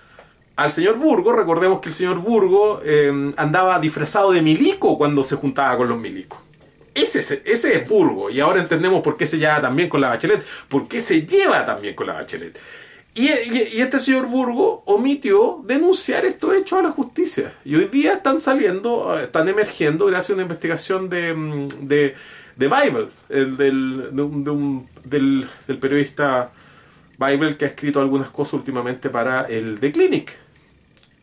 [0.56, 1.32] al señor Burgo.
[1.32, 5.98] Recordemos que el señor Burgo eh, andaba disfrazado de milico cuando se juntaba con los
[5.98, 6.38] milicos.
[6.94, 8.30] Ese, es- ese es Burgo.
[8.30, 10.42] Y ahora entendemos por qué se lleva también con la Bachelet.
[10.68, 12.56] Por qué se lleva también con la Bachelet.
[13.16, 17.52] Y, y- y este señor Burgo omitió denunciar estos hechos a la justicia.
[17.64, 22.14] Y hoy día están saliendo, eh, están emergiendo gracias a una investigación de, mm, de,
[22.56, 26.50] de Bible, el del, de un- de un- del, del periodista
[27.18, 30.36] Bible que ha escrito algunas cosas últimamente para el The Clinic,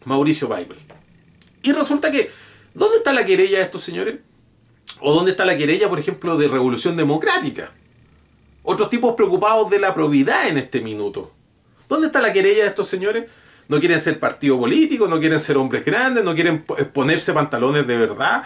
[0.05, 0.77] Mauricio Bible.
[1.63, 2.31] Y resulta que,
[2.73, 4.19] ¿dónde está la querella de estos señores?
[4.99, 7.71] ¿O dónde está la querella, por ejemplo, de Revolución Democrática?
[8.63, 11.31] Otros tipos preocupados de la probidad en este minuto.
[11.89, 13.29] ¿Dónde está la querella de estos señores?
[13.67, 17.87] No quieren ser partido político, no quieren ser hombres grandes, no quieren po- ponerse pantalones
[17.87, 18.43] de verdad.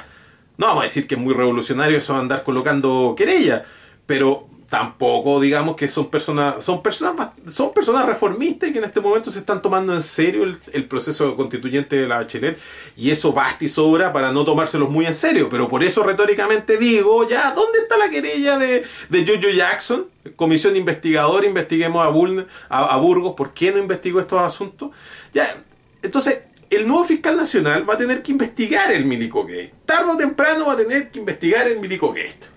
[0.57, 3.65] No vamos a decir que es muy revolucionario eso de andar colocando querella,
[4.05, 9.31] pero tampoco digamos que son personas son personas son personas reformistas que en este momento
[9.31, 12.59] se están tomando en serio el, proceso constituyente de la Bachelet
[12.97, 16.75] y eso basta y sobra para no tomárselos muy en serio, pero por eso retóricamente
[16.75, 20.07] digo, ya, ¿dónde está la querella de, de Jojo Jackson?
[20.35, 24.91] Comisión investigadora, investiguemos a, a Burgos, ¿por qué no investigó estos asuntos?
[25.33, 25.55] Ya,
[26.01, 29.73] entonces, el nuevo fiscal nacional va a tener que investigar el Milico Gate.
[29.85, 32.49] Tarde o temprano va a tener que investigar el Milico Gate.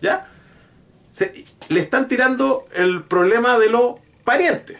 [0.00, 0.33] ¿Ya?
[1.14, 4.78] Se- le están tirando el problema de los parientes.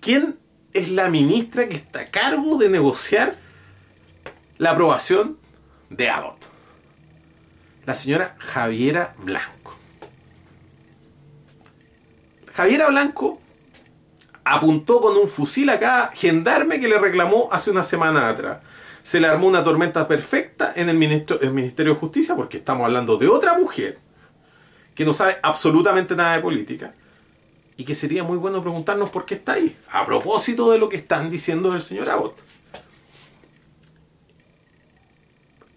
[0.00, 0.36] ¿Quién
[0.72, 3.36] es la ministra que está a cargo de negociar
[4.58, 5.38] la aprobación
[5.88, 6.46] de Abbott.
[7.86, 9.76] La señora Javiera Blanco.
[12.52, 13.40] Javiera Blanco
[14.44, 18.58] apuntó con un fusil a cada gendarme que le reclamó hace una semana atrás.
[19.02, 23.28] Se le armó una tormenta perfecta en el, Ministerio de Justicia porque estamos hablando de
[23.28, 23.98] otra mujer
[24.94, 26.94] que no sabe absolutamente nada de política
[27.76, 30.96] y que sería muy bueno preguntarnos por qué está ahí, a propósito de lo que
[30.96, 32.36] están diciendo del señor Abbott.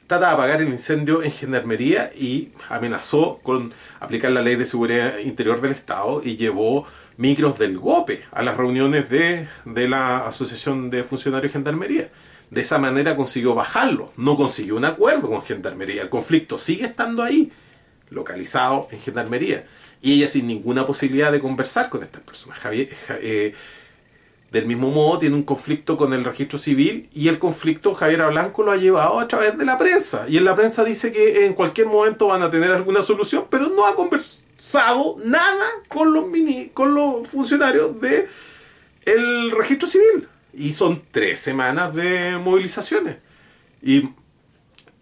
[0.07, 5.17] Trata de apagar el incendio en Gendarmería y amenazó con aplicar la ley de seguridad
[5.19, 10.89] interior del Estado y llevó micros del GOPE a las reuniones de, de la Asociación
[10.89, 12.09] de Funcionarios de Gendarmería.
[12.49, 16.01] De esa manera consiguió bajarlo, no consiguió un acuerdo con Gendarmería.
[16.01, 17.51] El conflicto sigue estando ahí,
[18.09, 19.65] localizado en Gendarmería
[20.03, 22.59] y ella sin ninguna posibilidad de conversar con estas personas.
[22.59, 22.89] Javier,
[23.21, 23.55] eh,
[24.51, 28.63] del mismo modo tiene un conflicto con el registro civil y el conflicto Javier Blanco
[28.63, 30.25] lo ha llevado a través de la prensa.
[30.27, 33.69] Y en la prensa dice que en cualquier momento van a tener alguna solución, pero
[33.69, 38.27] no ha conversado nada con los, mini, con los funcionarios del
[39.05, 40.27] el registro civil.
[40.53, 43.17] Y son tres semanas de movilizaciones.
[43.81, 44.09] Y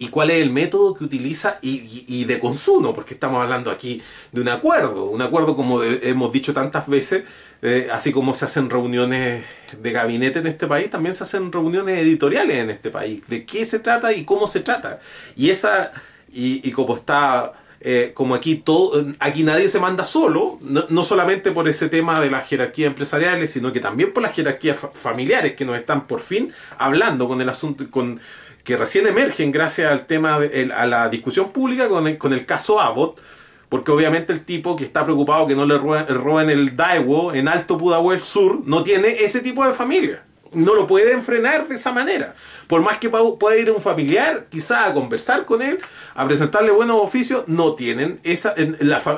[0.01, 4.41] y cuál es el método que utiliza y, de consumo, porque estamos hablando aquí de
[4.41, 7.23] un acuerdo, un acuerdo como hemos dicho tantas veces,
[7.61, 9.45] eh, así como se hacen reuniones
[9.79, 13.63] de gabinete en este país, también se hacen reuniones editoriales en este país, de qué
[13.67, 14.99] se trata y cómo se trata.
[15.35, 15.91] Y esa,
[16.33, 21.51] y, como está, eh, como aquí todo, aquí nadie se manda solo, no, no, solamente
[21.51, 25.65] por ese tema de las jerarquías empresariales, sino que también por las jerarquías familiares que
[25.65, 28.19] nos están por fin hablando con el asunto, con
[28.63, 32.45] que recién emergen gracias al tema, de, a la discusión pública con el, con el
[32.45, 33.19] caso Abbott,
[33.67, 37.77] porque obviamente el tipo que está preocupado que no le roben, el Daiwo en Alto
[37.77, 40.23] Pudahuel Sur no tiene ese tipo de familia.
[40.51, 42.35] No lo pueden frenar de esa manera.
[42.67, 45.79] Por más que pueda ir un familiar, quizá a conversar con él,
[46.13, 48.53] a presentarle buenos oficios, no tienen esa.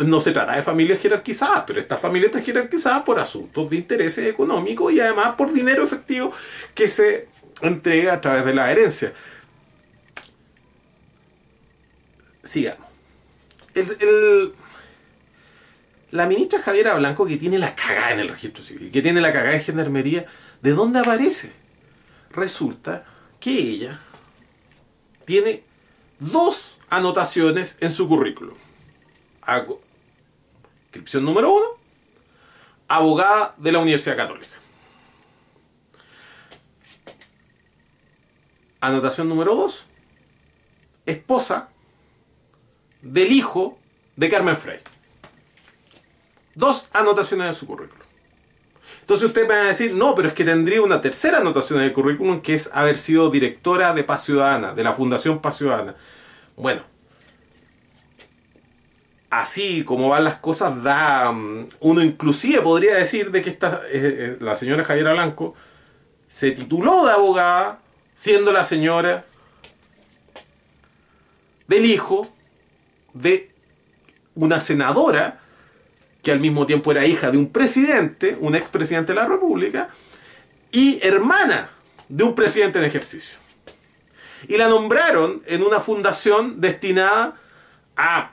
[0.06, 4.30] no se trata de familias jerarquizadas, pero esta familia está jerarquizada por asuntos de intereses
[4.30, 6.32] económicos y además por dinero efectivo
[6.76, 7.28] que se
[7.62, 9.14] entrega a través de la herencia
[12.44, 12.88] sigamos.
[16.12, 19.34] la ministra Javiera Blanco, que tiene la cagada en el registro civil, que tiene la
[19.34, 20.26] cagada en gendarmería,
[20.64, 21.54] ¿de dónde aparece?
[22.32, 23.06] Resulta
[23.40, 24.00] que ella
[25.26, 25.64] tiene
[26.20, 28.56] dos anotaciones en su currículum.
[30.86, 31.68] Inscripción número uno,
[32.88, 34.56] abogada de la Universidad Católica.
[38.80, 39.86] Anotación número dos,
[41.06, 41.70] esposa
[43.02, 43.78] del hijo
[44.16, 44.80] de Carmen Frey.
[46.56, 48.03] Dos anotaciones de su currículum.
[49.04, 51.88] Entonces usted me va a decir, no, pero es que tendría una tercera anotación en
[51.88, 55.94] el currículum que es haber sido directora de Paz Ciudadana, de la Fundación Paz Ciudadana.
[56.56, 56.84] Bueno,
[59.30, 63.92] así como van las cosas, da mm, uno inclusive podría decir de que esta, eh,
[63.92, 65.54] eh, la señora Javiera Blanco
[66.30, 67.80] se tituló de abogada
[68.16, 69.26] siendo la señora
[71.68, 72.34] del hijo
[73.14, 73.52] de
[74.36, 75.42] una senadora
[76.24, 79.90] que al mismo tiempo era hija de un presidente, un expresidente de la República,
[80.72, 81.70] y hermana
[82.08, 83.38] de un presidente en ejercicio.
[84.48, 87.36] Y la nombraron en una fundación destinada
[87.98, 88.32] a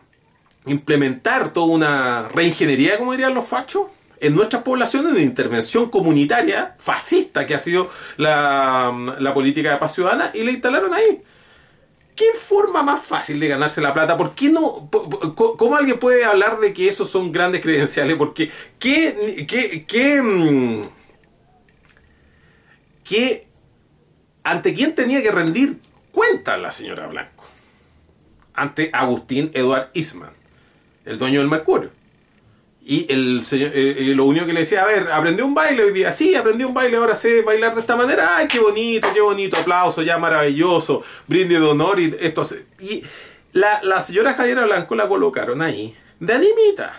[0.66, 3.88] implementar toda una reingeniería, como dirían los fachos,
[4.20, 9.94] en nuestras poblaciones de intervención comunitaria fascista que ha sido la, la política de paz
[9.94, 11.22] ciudadana y la instalaron ahí.
[12.20, 14.14] ¿Qué forma más fácil de ganarse la plata?
[14.14, 14.90] ¿Por qué no?
[14.90, 18.14] ¿Cómo alguien puede hablar de que esos son grandes credenciales?
[18.18, 20.82] Porque, ¿qué, qué, qué, mm,
[23.04, 23.48] qué,
[24.44, 25.78] ante quién tenía que rendir
[26.12, 27.46] cuenta la señora Blanco?
[28.52, 30.34] Ante Agustín Eduard Isman,
[31.06, 31.90] el dueño del Mercurio.
[32.90, 35.84] Y el señor, eh, eh, lo único que le decía, a ver, aprendí un baile
[35.84, 36.10] hoy día.
[36.10, 38.36] Sí, aprendí un baile, ahora sé bailar de esta manera.
[38.36, 42.42] Ay, qué bonito, qué bonito, aplauso, ya maravilloso, brindis de honor y esto.
[42.80, 43.04] Y
[43.52, 46.98] la, la señora Javiera Blanco la colocaron ahí de animita.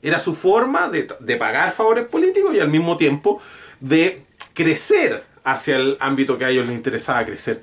[0.00, 3.42] Era su forma de, de pagar favores políticos y al mismo tiempo
[3.80, 4.22] de
[4.54, 7.60] crecer hacia el ámbito que a ellos les interesaba crecer.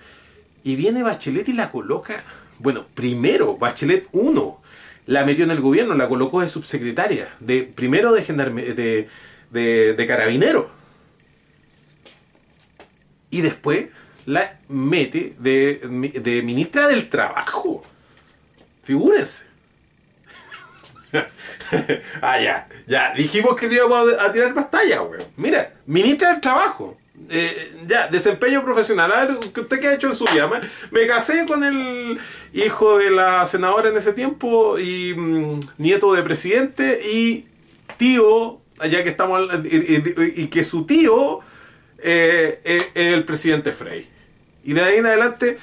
[0.64, 2.24] Y viene Bachelet y la coloca,
[2.60, 4.65] bueno, primero, Bachelet 1
[5.06, 9.08] la metió en el gobierno, la colocó de subsecretaria, de primero de,
[9.52, 10.70] de, de, carabinero.
[13.30, 13.88] Y después
[14.26, 15.82] la mete de,
[16.22, 17.84] de ministra del Trabajo.
[18.84, 19.46] Figúrense.
[22.22, 23.14] ah, ya, ya.
[23.14, 25.24] Dijimos que íbamos a tirar pantalla, weón.
[25.38, 26.98] Mira, ministra del Trabajo.
[27.30, 29.12] Eh, ya, desempeño profesional.
[29.12, 30.50] A ver, ¿usted qué ha hecho en su vida?
[30.92, 32.20] Me, casé con el
[32.54, 37.48] hijo de la senadora en ese tiempo y mm, nieto de presidente y
[37.98, 38.60] tío,
[38.90, 41.40] ya que estamos, y que su tío
[42.00, 44.08] eh, es el presidente Frey.
[44.64, 45.58] Y de ahí en adelante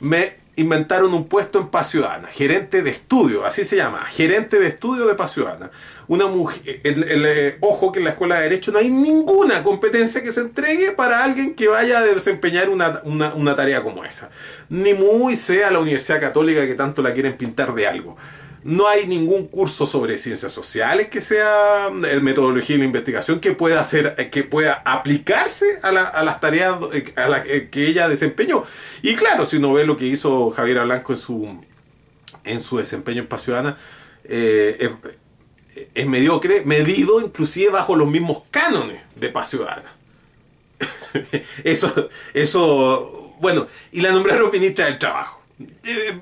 [0.00, 4.66] me inventaron un puesto en Paz Ciudadana, gerente de estudio, así se llama, gerente de
[4.66, 5.70] estudio de Paz Ciudadana.
[6.08, 10.22] Una mujer, el- eh, ojo que en la escuela de Derecho no hay ninguna competencia
[10.22, 14.30] que se entregue para alguien que vaya a desempeñar una, una- una tarea como esa.
[14.68, 18.16] Ni muy sea la Universidad Católica que tanto la quieren pintar de algo.
[18.64, 23.52] No hay ningún curso sobre ciencias sociales que sea eh, metodología y la investigación que
[23.52, 27.86] pueda hacer, eh, que pueda aplicarse a, la- a las tareas eh, a las que-
[27.86, 28.64] ella desempeñó.
[29.02, 31.64] Y claro, si uno ve lo que hizo Javier Blanco en su
[32.44, 33.76] en su desempeño en Paz Ciudadana,
[34.24, 34.90] es,
[35.94, 39.92] es mediocre, medido inclusive bajo los mismos cánones de Paz Ciudadana.
[41.64, 45.37] eso, eso, bueno, y la nombraron ministra del Trabajo.
[45.60, 46.20] Eh,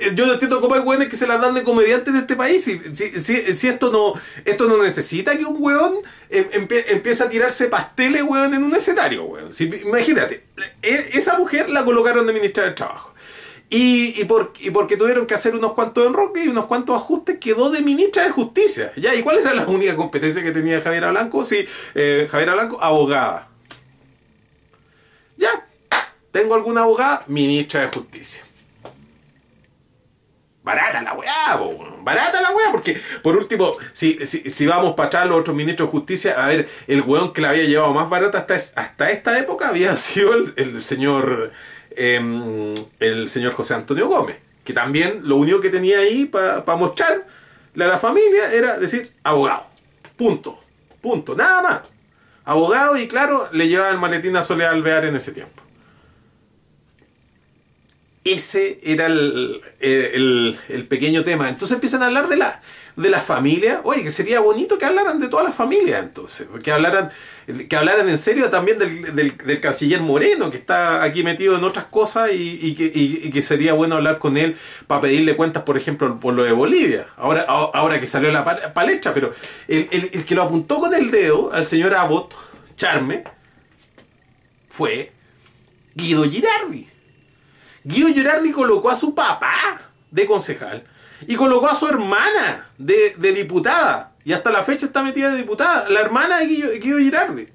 [0.00, 2.34] eh, Yo no entiendo cómo hay hueones que se las dan de comediantes de este
[2.36, 2.64] país.
[2.64, 3.10] Si, si,
[3.54, 4.14] si- esto no
[4.44, 5.96] esto no necesita que un hueón
[6.30, 9.28] em- empie- empiece a tirarse pasteles, hueón, en un escenario.
[9.50, 10.44] Si- imagínate,
[10.82, 13.12] esa mujer la colocaron de ministra del Trabajo.
[13.68, 17.38] Y, y, por- y porque tuvieron que hacer unos cuantos enroques y unos cuantos ajustes,
[17.38, 18.92] quedó de ministra de Justicia.
[18.96, 19.14] ¿Ya?
[19.14, 21.44] ¿Y cuál era la única competencia que tenía Javiera Blanco?
[21.44, 23.48] Sí, eh, Javiera Blanco, abogada.
[25.36, 25.66] Ya,
[26.32, 28.42] tengo alguna abogada, ministra de Justicia.
[30.62, 31.58] Barata la weá,
[32.02, 35.88] barata la weá, porque por último, si, si, si vamos para atrás los otros ministros
[35.88, 39.38] de justicia, a ver, el weón que la había llevado más barata hasta, hasta esta
[39.38, 41.50] época había sido el, el señor
[41.96, 47.24] em, el señor José Antonio Gómez, que también lo único que tenía ahí para mostrarle
[47.76, 49.64] a la familia era decir abogado,
[50.16, 50.60] punto,
[51.00, 51.80] punto, nada más.
[52.44, 55.62] Abogado y claro, le llevaba el maletín a Soledad Alvear en ese tiempo.
[58.22, 61.48] Ese era el, el- pequeño tema.
[61.48, 62.60] Entonces empiezan a hablar de la,
[62.96, 63.80] de la familia.
[63.82, 66.46] Oye, que sería bonito que hablaran de toda la familia entonces.
[66.62, 67.10] Que hablaran,
[67.68, 71.86] que hablaran en serio también del, del- canciller Moreno, que está aquí metido en otras
[71.86, 74.54] cosas y, que, y- que sería bueno hablar con él
[74.86, 77.06] para pedirle cuentas, por ejemplo, por lo de Bolivia.
[77.16, 79.32] Ahora, ahora que salió la pa- palestra, pero
[79.66, 82.34] el- el que lo apuntó con el dedo al señor Abbott,
[82.76, 83.24] Charme,
[84.68, 85.10] fue
[85.94, 86.86] Guido Girardi.
[87.84, 90.84] Guido Girardi colocó a su papá de concejal
[91.26, 94.12] y colocó a su hermana de, de diputada.
[94.24, 95.88] Y hasta la fecha está metida de diputada.
[95.88, 97.48] La hermana de Guido, Girardi.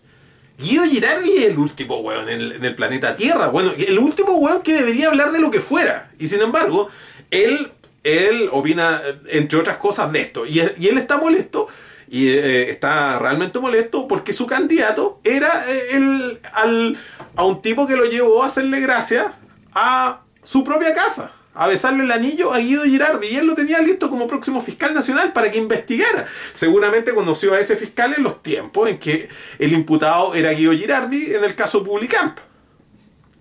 [0.58, 3.48] Guido Girardi es el último weón en el, planeta Tierra.
[3.50, 6.10] Bueno, el último weón que debería hablar de lo que fuera.
[6.18, 6.90] Y sin embargo,
[7.30, 7.72] él,
[8.04, 10.46] él opina, entre otras cosas, de esto.
[10.46, 11.68] Y, y él está molesto.
[12.08, 16.98] Y eh, está realmente molesto porque su candidato era eh, el, al,
[17.36, 19.34] a un tipo que lo llevó a hacerle gracia
[19.76, 23.28] a su propia casa, a besarle el anillo a Guido Girardi.
[23.28, 26.26] Y él lo tenía listo como próximo fiscal nacional para que investigara.
[26.54, 31.36] Seguramente conoció a ese fiscal en los tiempos en que el imputado era Guido Girardi
[31.36, 32.40] en el caso Publicamp.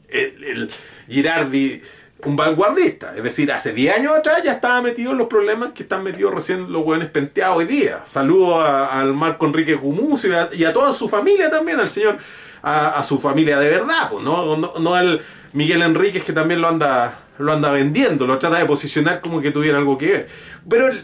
[0.09, 0.71] El,
[1.09, 1.83] Girardi,
[2.25, 3.15] un vanguardista.
[3.17, 6.35] Es decir, hace 10 años atrás ya estaba metido en los problemas que están metidos
[6.35, 8.03] recién los hueones penteados hoy día.
[8.05, 12.19] Saludo al Marco Enrique Gumucio y a toda su familia también, al señor,
[12.65, 14.57] a, su familia de verdad, ¿no?
[14.57, 15.21] No, no al
[15.53, 19.51] Miguel Enríquez que también lo anda, lo anda vendiendo, lo trata de posicionar como que
[19.51, 20.29] tuviera algo que ver.
[20.69, 21.03] Pero el,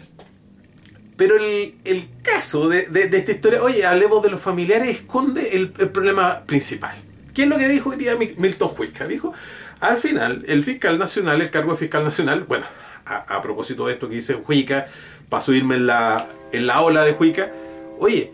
[1.17, 5.55] pero el, el caso de, de- de esta historia, oye, hablemos de los familiares, esconde
[5.55, 6.97] el, el problema principal.
[7.33, 9.07] ¿Qué es lo que dijo hoy día Mi- Milton Huisca?
[9.07, 9.33] Dijo,
[9.79, 12.65] al final, el fiscal nacional, el cargo de fiscal nacional, bueno,
[13.05, 14.87] a, a propósito de esto que dice Huica,
[15.29, 17.51] para subirme en la, en la ola de Huica,
[17.99, 18.31] oye,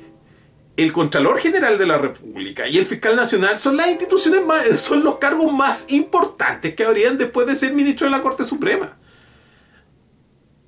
[0.77, 5.03] el Contralor General de la República y el Fiscal Nacional son las instituciones más, son
[5.03, 8.95] los cargos más importantes que habrían después de ser ministro de la Corte Suprema.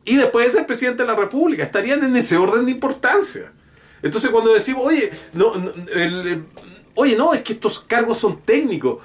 [0.06, 3.52] Y después de ser presidente de la República, estarían en ese orden de importancia.
[4.02, 6.44] Entonces cuando decimos, oye, no, no, el-
[6.96, 9.04] oye, no, es que estos cargos son técnicos.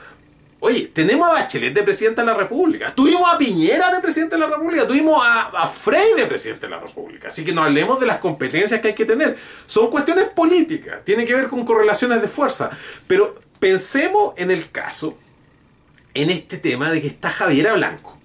[0.66, 4.40] Oye, tenemos a Bachelet de presidente de la República, tuvimos a Piñera de presidente de
[4.40, 7.28] la República, tuvimos a, a Frey de presidente de la República.
[7.28, 9.36] Así que no hablemos de las competencias que hay que tener.
[9.66, 12.70] Son cuestiones políticas, tienen que ver con correlaciones de fuerza.
[13.06, 15.18] Pero pensemos en el caso,
[16.14, 18.16] en este tema de que está Javiera Blanco,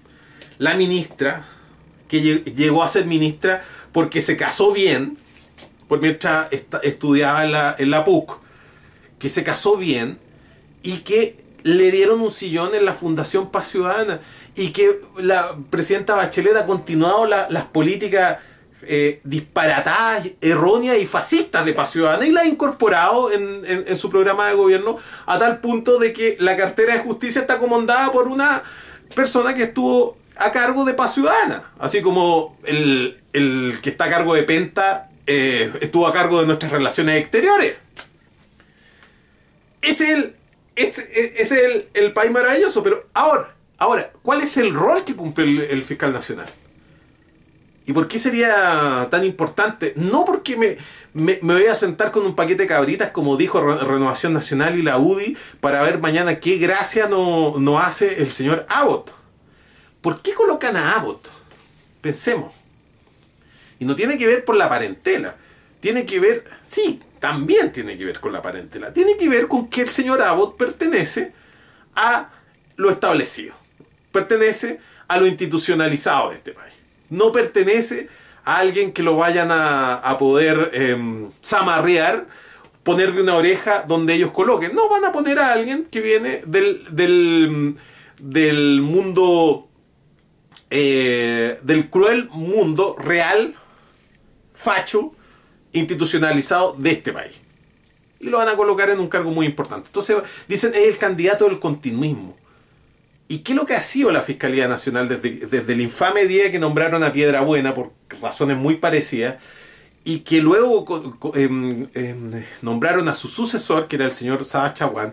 [0.56, 1.46] la ministra
[2.08, 3.62] que lle- llegó a ser ministra
[3.92, 5.18] porque se casó bien,
[5.88, 6.48] por mientras
[6.82, 8.38] estudiaba en la PUC,
[9.18, 10.16] que se casó bien
[10.82, 14.20] y que le dieron un sillón en la Fundación Paz Ciudadana
[14.56, 18.38] y que la presidenta Bachelet ha continuado la- las políticas
[18.82, 24.48] eh, disparatadas, erróneas y fascistas de Paz Ciudadana y la ha incorporado en, su programa
[24.48, 24.96] de gobierno
[25.26, 28.62] a tal punto de que la cartera de justicia está comandada por una
[29.14, 33.18] persona que estuvo a cargo de Paz Ciudadana, así como el,
[33.82, 37.76] que está a cargo de Penta eh, estuvo a cargo de nuestras relaciones exteriores.
[39.82, 40.34] Es el,
[40.76, 45.72] ese es el, el país maravilloso, pero ahora, ahora, ¿cuál es el rol que cumple
[45.72, 46.48] el, fiscal nacional?
[47.86, 49.92] ¿Y por qué sería tan importante?
[49.96, 50.76] No porque me,
[51.12, 54.78] me, me voy a sentar con un paquete de cabritas, como dijo Re- Renovación Nacional
[54.78, 59.12] y la UDI, para ver mañana qué gracia no, no hace el señor Abbott.
[60.00, 61.28] ¿Por qué colocan a Abbott?
[62.00, 62.52] Pensemos.
[63.80, 65.34] Y no tiene que ver por la parentela.
[65.80, 68.92] Tiene que ver, sí, también tiene que ver con la parentela.
[68.92, 71.32] Tiene que ver con que el señor Abbott pertenece
[71.94, 72.30] a
[72.76, 73.54] lo establecido.
[74.10, 76.74] Pertenece a lo institucionalizado de este país.
[77.10, 78.08] No pertenece
[78.44, 82.26] a alguien que lo vayan a, a poder em, zamarrear,
[82.82, 84.74] poner de una oreja donde ellos coloquen.
[84.74, 87.76] No, van a poner a alguien que viene del, del,
[88.18, 89.68] del mundo,
[90.70, 93.54] eh, del cruel mundo real,
[94.54, 95.12] facho,
[95.72, 97.40] institucionalizado de este país.
[98.18, 99.86] Y lo van a colocar en un cargo muy importante.
[99.86, 100.16] Entonces,
[100.46, 102.36] dicen, es el candidato del continuismo.
[103.28, 106.50] ¿Y qué es lo que ha sido la Fiscalía Nacional desde, desde el infame día
[106.50, 109.36] que nombraron a Piedra Buena, por razones muy parecidas,
[110.04, 110.84] y que luego
[111.34, 115.12] em, em, nombraron a su sucesor, que era el señor Saba Chaguán,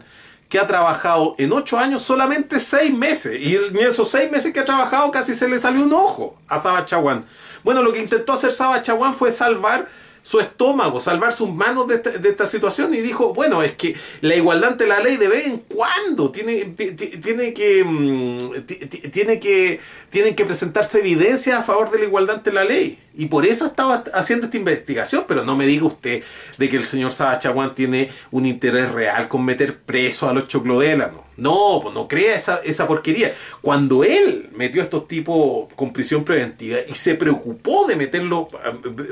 [0.49, 3.39] que ha trabajado en ocho años solamente seis meses.
[3.39, 6.62] Y en esos seis meses que ha trabajado casi se le salió un ojo a
[6.62, 7.26] Saba Chaguán.
[7.64, 9.88] Bueno, lo que intentó hacer Saba Chaguán fue salvar
[10.28, 14.36] su estómago, salvar sus manos de esta, de situación y dijo, bueno, es que la
[14.36, 18.75] igualdad ante la ley de vez en cuando tiene, ti- ti- tiene que mm, ti-
[18.75, 22.99] ti- tiene que tienen que presentarse evidencias a favor de la igualdad ante la ley.
[23.20, 26.22] Y por eso estaba haciendo esta investigación, pero no me diga usted
[26.59, 30.47] de que el señor Saba Chaguán tiene un interés real con meter preso a los
[30.47, 31.22] choclodélanos.
[31.36, 33.34] No, pues no crea esa, esa porquería.
[33.61, 38.49] Cuando él metió a estos tipos con prisión preventiva y se preocupó de meterlo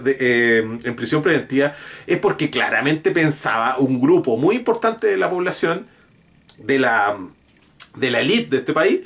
[0.03, 1.73] de- eh, en prisión preventiva,
[2.05, 5.87] es porque claramente pensaba un grupo muy importante de la población,
[6.59, 7.17] de la,
[7.95, 9.01] de la élite de este país,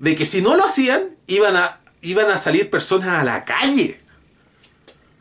[0.00, 4.03] de que si no lo hacían, iban a, iban a salir personas a la calle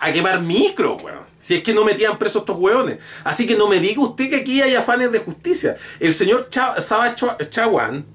[0.05, 1.23] a quemar micro, weón.
[1.39, 2.99] Si es que no metían presos estos weones.
[3.23, 5.75] Así que no me diga usted que aquí hay afanes de justicia.
[5.99, 8.05] El señor Saba Chaguán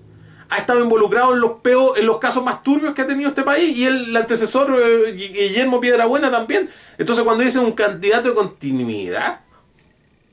[0.51, 3.43] ha estado involucrado en los peo- en los casos más turbios que ha tenido este
[3.43, 6.71] país y el antecesor eh, Guillermo Piedrabuena también.
[6.97, 9.41] Entonces cuando dicen un candidato de continuidad,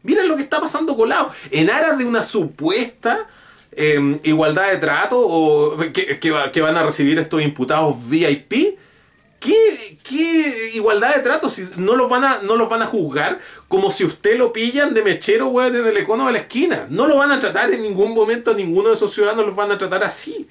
[0.04, 1.30] miren lo que está pasando colado.
[1.52, 3.28] En aras de una supuesta
[3.74, 8.78] eh, igualdad de trato o que van a recibir estos imputados VIP.
[9.46, 13.92] ¿Qué, igualdad de trato si no los van a no los van a juzgar como
[13.92, 16.88] si usted lo pillan de mechero weón desde el econo de la esquina.
[16.90, 19.78] No lo van a tratar en ningún momento ninguno de esos ciudadanos los van a
[19.78, 20.48] tratar así.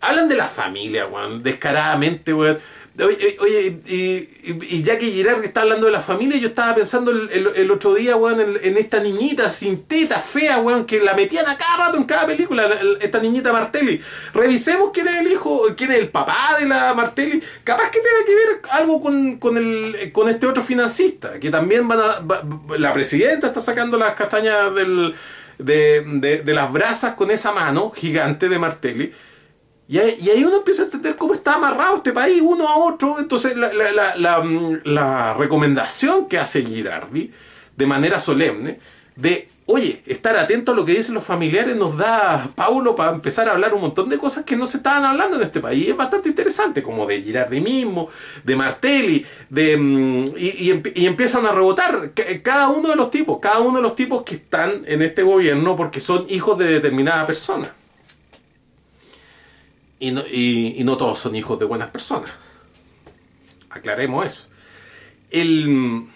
[0.00, 2.58] Hablan de la familia weón descaradamente weón
[3.04, 4.28] Oye, oye, y,
[4.76, 8.16] y- ya que Girard está hablando de la familia, yo estaba pensando el, otro día,
[8.16, 11.96] weón, en, en esta niñita sin teta, fea, weón, que la metían a cada rato
[11.96, 14.00] en cada película, la- esta niñita Martelli.
[14.34, 17.42] Revisemos quién es el hijo, quién es el papá de la Martelli.
[17.64, 21.86] Capaz que tenga que ver algo con, con, el, con este otro financista, que también
[21.88, 22.22] van a...
[22.78, 25.14] la presidenta está sacando las castañas del,
[25.58, 29.12] de, de- de las brasas con esa mano gigante de Martelli.
[29.90, 33.18] Y ahí, uno empieza a entender cómo está amarrado este país uno a otro.
[33.18, 37.32] Entonces mm, la recomendación que hace Girardi
[37.76, 38.78] de manera solemne
[39.16, 43.48] de, oye, estar atento a lo que dicen los familiares nos da Paulo para empezar
[43.48, 45.88] a hablar un montón de cosas que no se estaban hablando en este país.
[45.88, 48.08] Es bastante interesante, como de Girardi mismo,
[48.44, 52.96] de Martelli, de, mm, y, y empie- y empiezan a rebotar ca- cada uno de
[52.96, 56.56] los tipos, cada uno de los tipos que están en este gobierno porque son hijos
[56.58, 57.72] de determinada persona.
[60.00, 62.30] Y no, y, no todos son hijos de buenas personas.
[63.68, 64.46] Aclaremos eso.
[65.30, 66.06] El.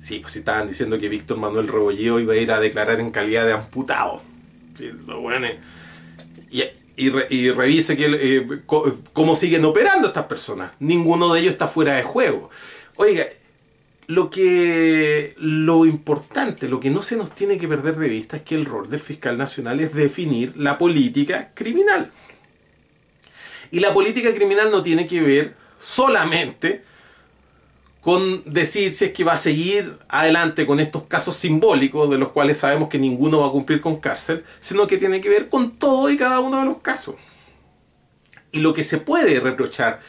[0.00, 3.10] Sí, pues si estaban diciendo que Víctor Manuel Rebolledo iba a ir a declarar en
[3.10, 4.22] calidad de amputado.
[4.74, 5.46] Sí, lo bueno
[6.50, 6.62] y,
[6.96, 8.60] y, re- y revise que, eh,
[9.12, 10.72] cómo siguen operando estas personas.
[10.80, 12.50] Ninguno de ellos está fuera de juego.
[12.96, 13.26] Oiga,
[14.12, 18.42] lo que lo importante, lo que no se nos tiene que perder de vista es
[18.42, 22.10] que el rol del fiscal nacional es definir la política criminal.
[23.70, 26.82] Y la política criminal no tiene que ver solamente
[28.02, 32.32] con decir si es que va a seguir adelante con estos casos simbólicos de los
[32.32, 35.78] cuales sabemos que ninguno va a cumplir con cárcel, sino que tiene que ver con
[35.78, 37.14] todo y cada uno de los casos.
[38.50, 40.00] Y lo que se puede reprochar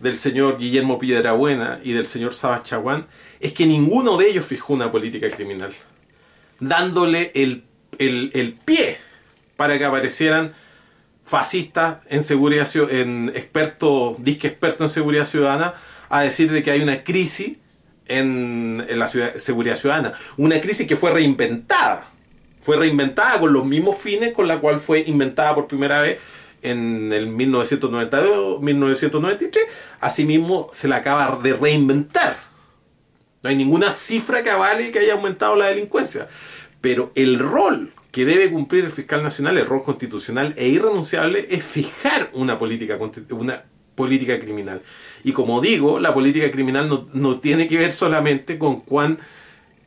[0.00, 3.06] del señor Guillermo Piedrabuena y del señor Sabas Chaguán
[3.38, 5.72] es que ninguno de ellos fijó una política criminal,
[6.58, 7.64] dándole el,
[7.98, 8.98] el pie
[9.56, 10.54] para que aparecieran
[11.30, 15.74] fascistas en seguridad en expertos, disque expertos en seguridad ciudadana,
[16.08, 17.56] a decir de que hay una crisis
[18.08, 20.14] en, la seguridad ciudadana.
[20.36, 22.08] Una crisis que fue reinventada.
[22.60, 26.18] Fue reinventada con los mismos fines con la cual fue inventada por primera vez
[26.62, 29.64] en el 1992, 1993.
[30.00, 32.38] Asimismo, se la acaba de reinventar.
[33.42, 36.28] No hay ninguna cifra que avale que haya aumentado la delincuencia.
[36.80, 41.64] Pero el rol que debe cumplir el fiscal nacional, el rol constitucional e irrenunciable, es
[41.64, 42.98] fijar una política,
[43.30, 44.82] una política criminal.
[45.24, 49.18] Y como digo, la política criminal no, tiene que ver solamente con cuán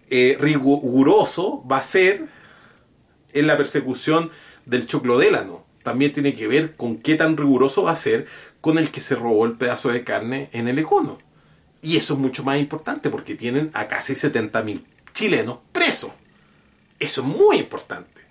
[0.10, 2.28] eh, riguroso va a ser
[3.34, 4.32] en la persecución
[4.66, 5.63] del choclodélano.
[5.84, 8.26] También tiene que ver con qué tan riguroso va a ser
[8.62, 11.18] con el que se robó el pedazo de carne en el econo.
[11.82, 14.82] Y eso es mucho más importante porque tienen a casi 70.000
[15.14, 16.12] chilenos presos.
[16.98, 18.22] Eso es muy importante.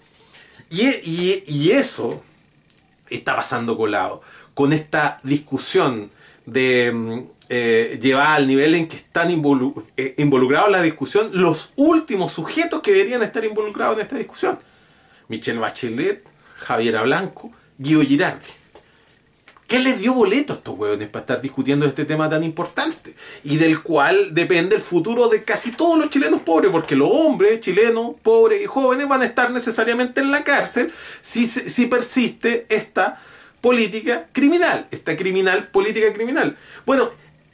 [0.71, 2.23] Y, eso
[3.11, 4.23] está pasando colado
[4.55, 6.11] con esta discusión
[6.47, 7.19] de mm,
[7.51, 12.81] eh, llevar al nivel en que están eh, involucrados en la discusión los últimos sujetos
[12.81, 14.59] que deberían estar involucrados en esta discusión.
[15.29, 16.25] Michelle Bachelet,
[16.63, 18.47] Javiera Blanco, Guido Girardi.
[19.67, 23.15] ¿Qué les dio boleto a estos hueones para estar discutiendo este tema tan importante?
[23.43, 27.61] Y del cual depende el futuro de casi todos los chilenos pobres, porque los hombres
[27.61, 30.93] chilenos, pobres y jóvenes van a estar necesariamente en la cárcel
[31.23, 33.19] si, si persiste esta
[33.63, 36.55] política criminal, esta criminal política criminal.
[36.85, 37.09] Bueno,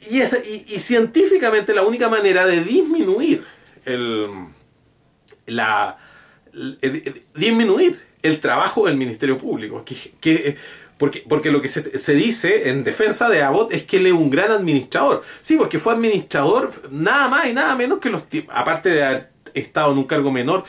[0.09, 3.45] y, y, científicamente la única manera de disminuir
[3.85, 4.29] el,
[5.45, 5.97] la,
[7.33, 10.57] disminuir el trabajo del Ministerio Público, que, que
[10.99, 14.29] porque, porque lo que se, dice en defensa de Abbott es que él es un
[14.29, 15.23] gran administrador.
[15.41, 18.25] Sí, porque fue administrador nada más y nada menos que los...
[18.49, 20.65] Aparte de haber estado en un cargo menor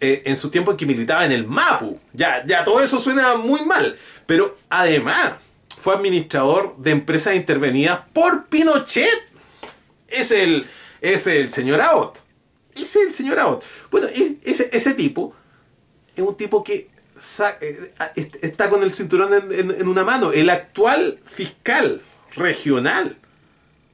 [0.00, 2.00] eh, en su tiempo en que militaba en el MAPU.
[2.14, 3.98] Ya, ya todo eso suena muy mal.
[4.24, 5.34] Pero además
[5.78, 9.28] fue administrador de empresas intervenidas por Pinochet.
[10.08, 10.66] Es el,
[11.02, 12.20] es el señor Abbott.
[12.74, 13.64] Ese es el señor Abbott.
[13.90, 14.08] Bueno,
[14.44, 15.34] ese, ese tipo
[16.16, 16.88] es un tipo que
[17.60, 17.92] eh,
[18.42, 20.32] está con el cinturón en, una mano.
[20.32, 22.02] El actual fiscal
[22.34, 23.16] regional,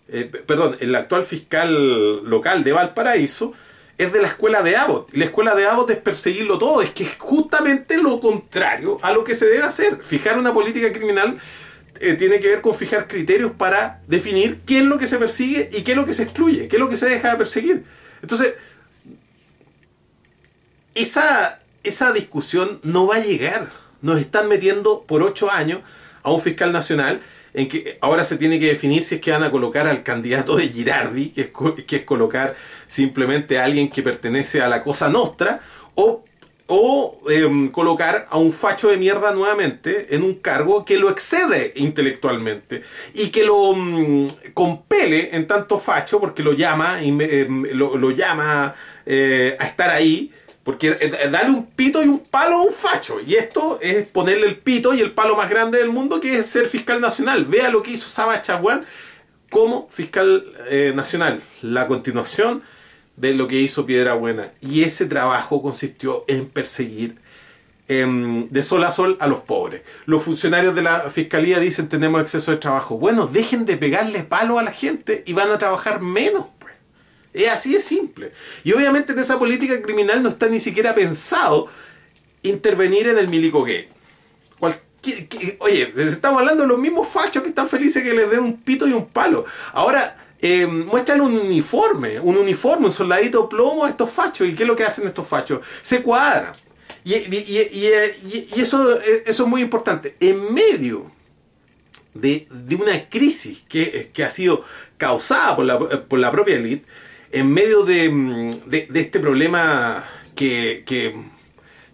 [0.08, 3.52] eh, perdón, el actual fiscal local de Valparaíso
[3.98, 5.14] es de la escuela de Abbott.
[5.14, 6.82] Y la escuela de Abbott es perseguirlo todo.
[6.82, 10.02] Es que es justamente lo contrario a lo que se debe hacer.
[10.02, 11.38] Fijar una política criminal
[12.00, 15.70] eh, tiene que ver con fijar criterios para definir qué es lo que se persigue
[15.72, 17.84] y qué es lo que se excluye, qué es lo que se deja de perseguir.
[18.22, 18.54] Entonces,
[20.94, 23.72] esa, esa discusión no va a llegar.
[24.00, 25.80] Nos están metiendo por ocho años
[26.22, 27.20] a un fiscal nacional
[27.54, 30.56] en que ahora se tiene que definir si es que van a colocar al candidato
[30.56, 31.50] de Girardi, que es,
[31.86, 32.56] que es colocar
[32.86, 35.60] simplemente a alguien que pertenece a la cosa nostra,
[35.94, 36.24] o,
[36.68, 41.72] o em, colocar a un facho de mierda nuevamente en un cargo que lo excede
[41.76, 48.10] intelectualmente y que lo mm, compele en tanto facho, porque lo llama, y em, lo,
[48.12, 48.74] llama
[49.04, 50.32] eh, a estar ahí
[50.64, 53.18] porque eh, eh, darle un pito y un palo a un facho.
[53.20, 56.46] Y esto es ponerle el pito y el palo más grande del mundo, que es
[56.46, 57.44] ser fiscal nacional.
[57.44, 58.84] Vea lo que hizo Saba Chaguán
[59.50, 61.42] como fiscal eh, nacional.
[61.62, 62.62] La continuación
[63.16, 64.52] de lo que hizo Piedra Buena.
[64.60, 67.16] Y ese trabajo consistió en perseguir
[67.88, 69.82] em, de sol a sol a los pobres.
[70.06, 72.98] Los funcionarios de la fiscalía dicen tenemos exceso de trabajo.
[72.98, 76.46] Bueno, dejen de pegarle palo a la gente y van a trabajar menos.
[77.32, 78.32] Es así de simple.
[78.64, 81.68] Y obviamente en esa política criminal no está ni siquiera pensado
[82.42, 83.88] intervenir en el milico gay.
[85.58, 88.86] oye, estamos hablando de los mismos fachos que están felices que les den un pito
[88.86, 89.44] y un palo.
[89.72, 94.48] Ahora, eh, un uniforme, un uniforme, un soldadito plomo a estos fachos.
[94.48, 95.60] ¿Y qué es lo que hacen estos fachos?
[95.82, 96.52] Se cuadran.
[97.04, 97.14] Y,
[98.60, 100.16] eso, eso es muy importante.
[100.20, 101.10] En medio
[102.14, 102.46] de,
[102.78, 104.64] una crisis que, que, ha sido
[104.98, 106.84] causada por la, por la propia élite,
[107.32, 110.04] en medio mm, de, este problema
[110.34, 110.84] que,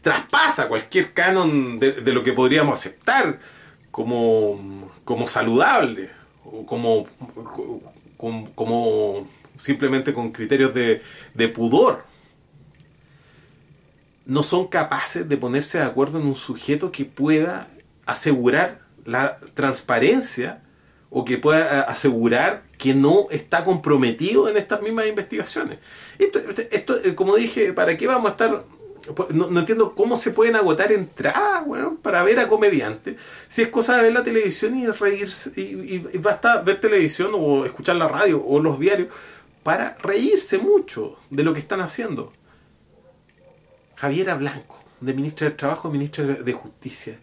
[0.03, 3.39] traspasa cualquier canon de, lo que podríamos aceptar
[3.91, 6.11] como, como saludable
[6.45, 7.07] o como,
[9.59, 11.03] simplemente con criterios de,
[11.34, 12.05] de pudor,
[14.24, 17.68] no son capaces de ponerse de acuerdo en un sujeto que pueda
[18.07, 20.62] asegurar la transparencia
[21.11, 25.79] o que pueda asegurar que no está comprometido en estas mismas investigaciones.
[26.18, 28.64] Esto, esto, eh, como dije, ¿para qué vamos a estar
[29.14, 33.16] pues, no, entiendo cómo se pueden agotar entradas, weón, para ver a comediantes.
[33.49, 37.97] Si es cosa de ver la televisión y reírse, y, basta ver televisión o escuchar
[37.97, 39.09] la radio o los diarios
[39.62, 42.33] para reírse mucho de lo que están haciendo.
[43.97, 47.18] Javiera Blanco, de ministra del Trabajo, ministra de Justicia,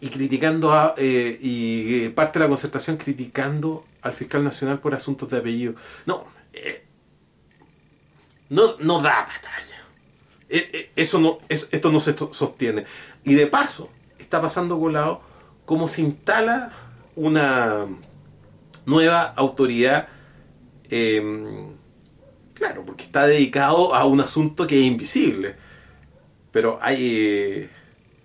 [0.00, 4.94] y criticando a, eh, y eh, parte de la concertación criticando al fiscal nacional por
[4.94, 5.74] asuntos de apellido.
[6.06, 6.84] No, eh,
[8.50, 9.82] no, no da batalla.
[10.96, 12.84] eso no, esto no se sostiene.
[13.24, 15.22] Y de paso, está pasando colado
[15.64, 16.72] cómo se instala
[17.16, 17.86] una
[18.84, 20.08] nueva autoridad,
[20.90, 21.74] em,
[22.54, 25.54] claro, porque está dedicado a un asunto que es invisible.
[26.50, 27.70] Pero hay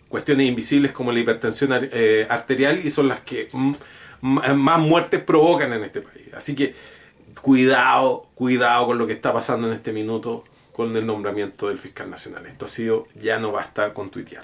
[0.08, 3.48] cuestiones invisibles como la hipertensión eh, arterial y son las que
[4.22, 6.34] más muertes provocan en este país.
[6.34, 6.76] Así que
[7.42, 10.44] cuidado, cuidado con lo que está pasando en este minuto
[10.74, 12.46] con el nombramiento del fiscal nacional.
[12.46, 14.44] Esto ha sido, ya no basta con tuitear.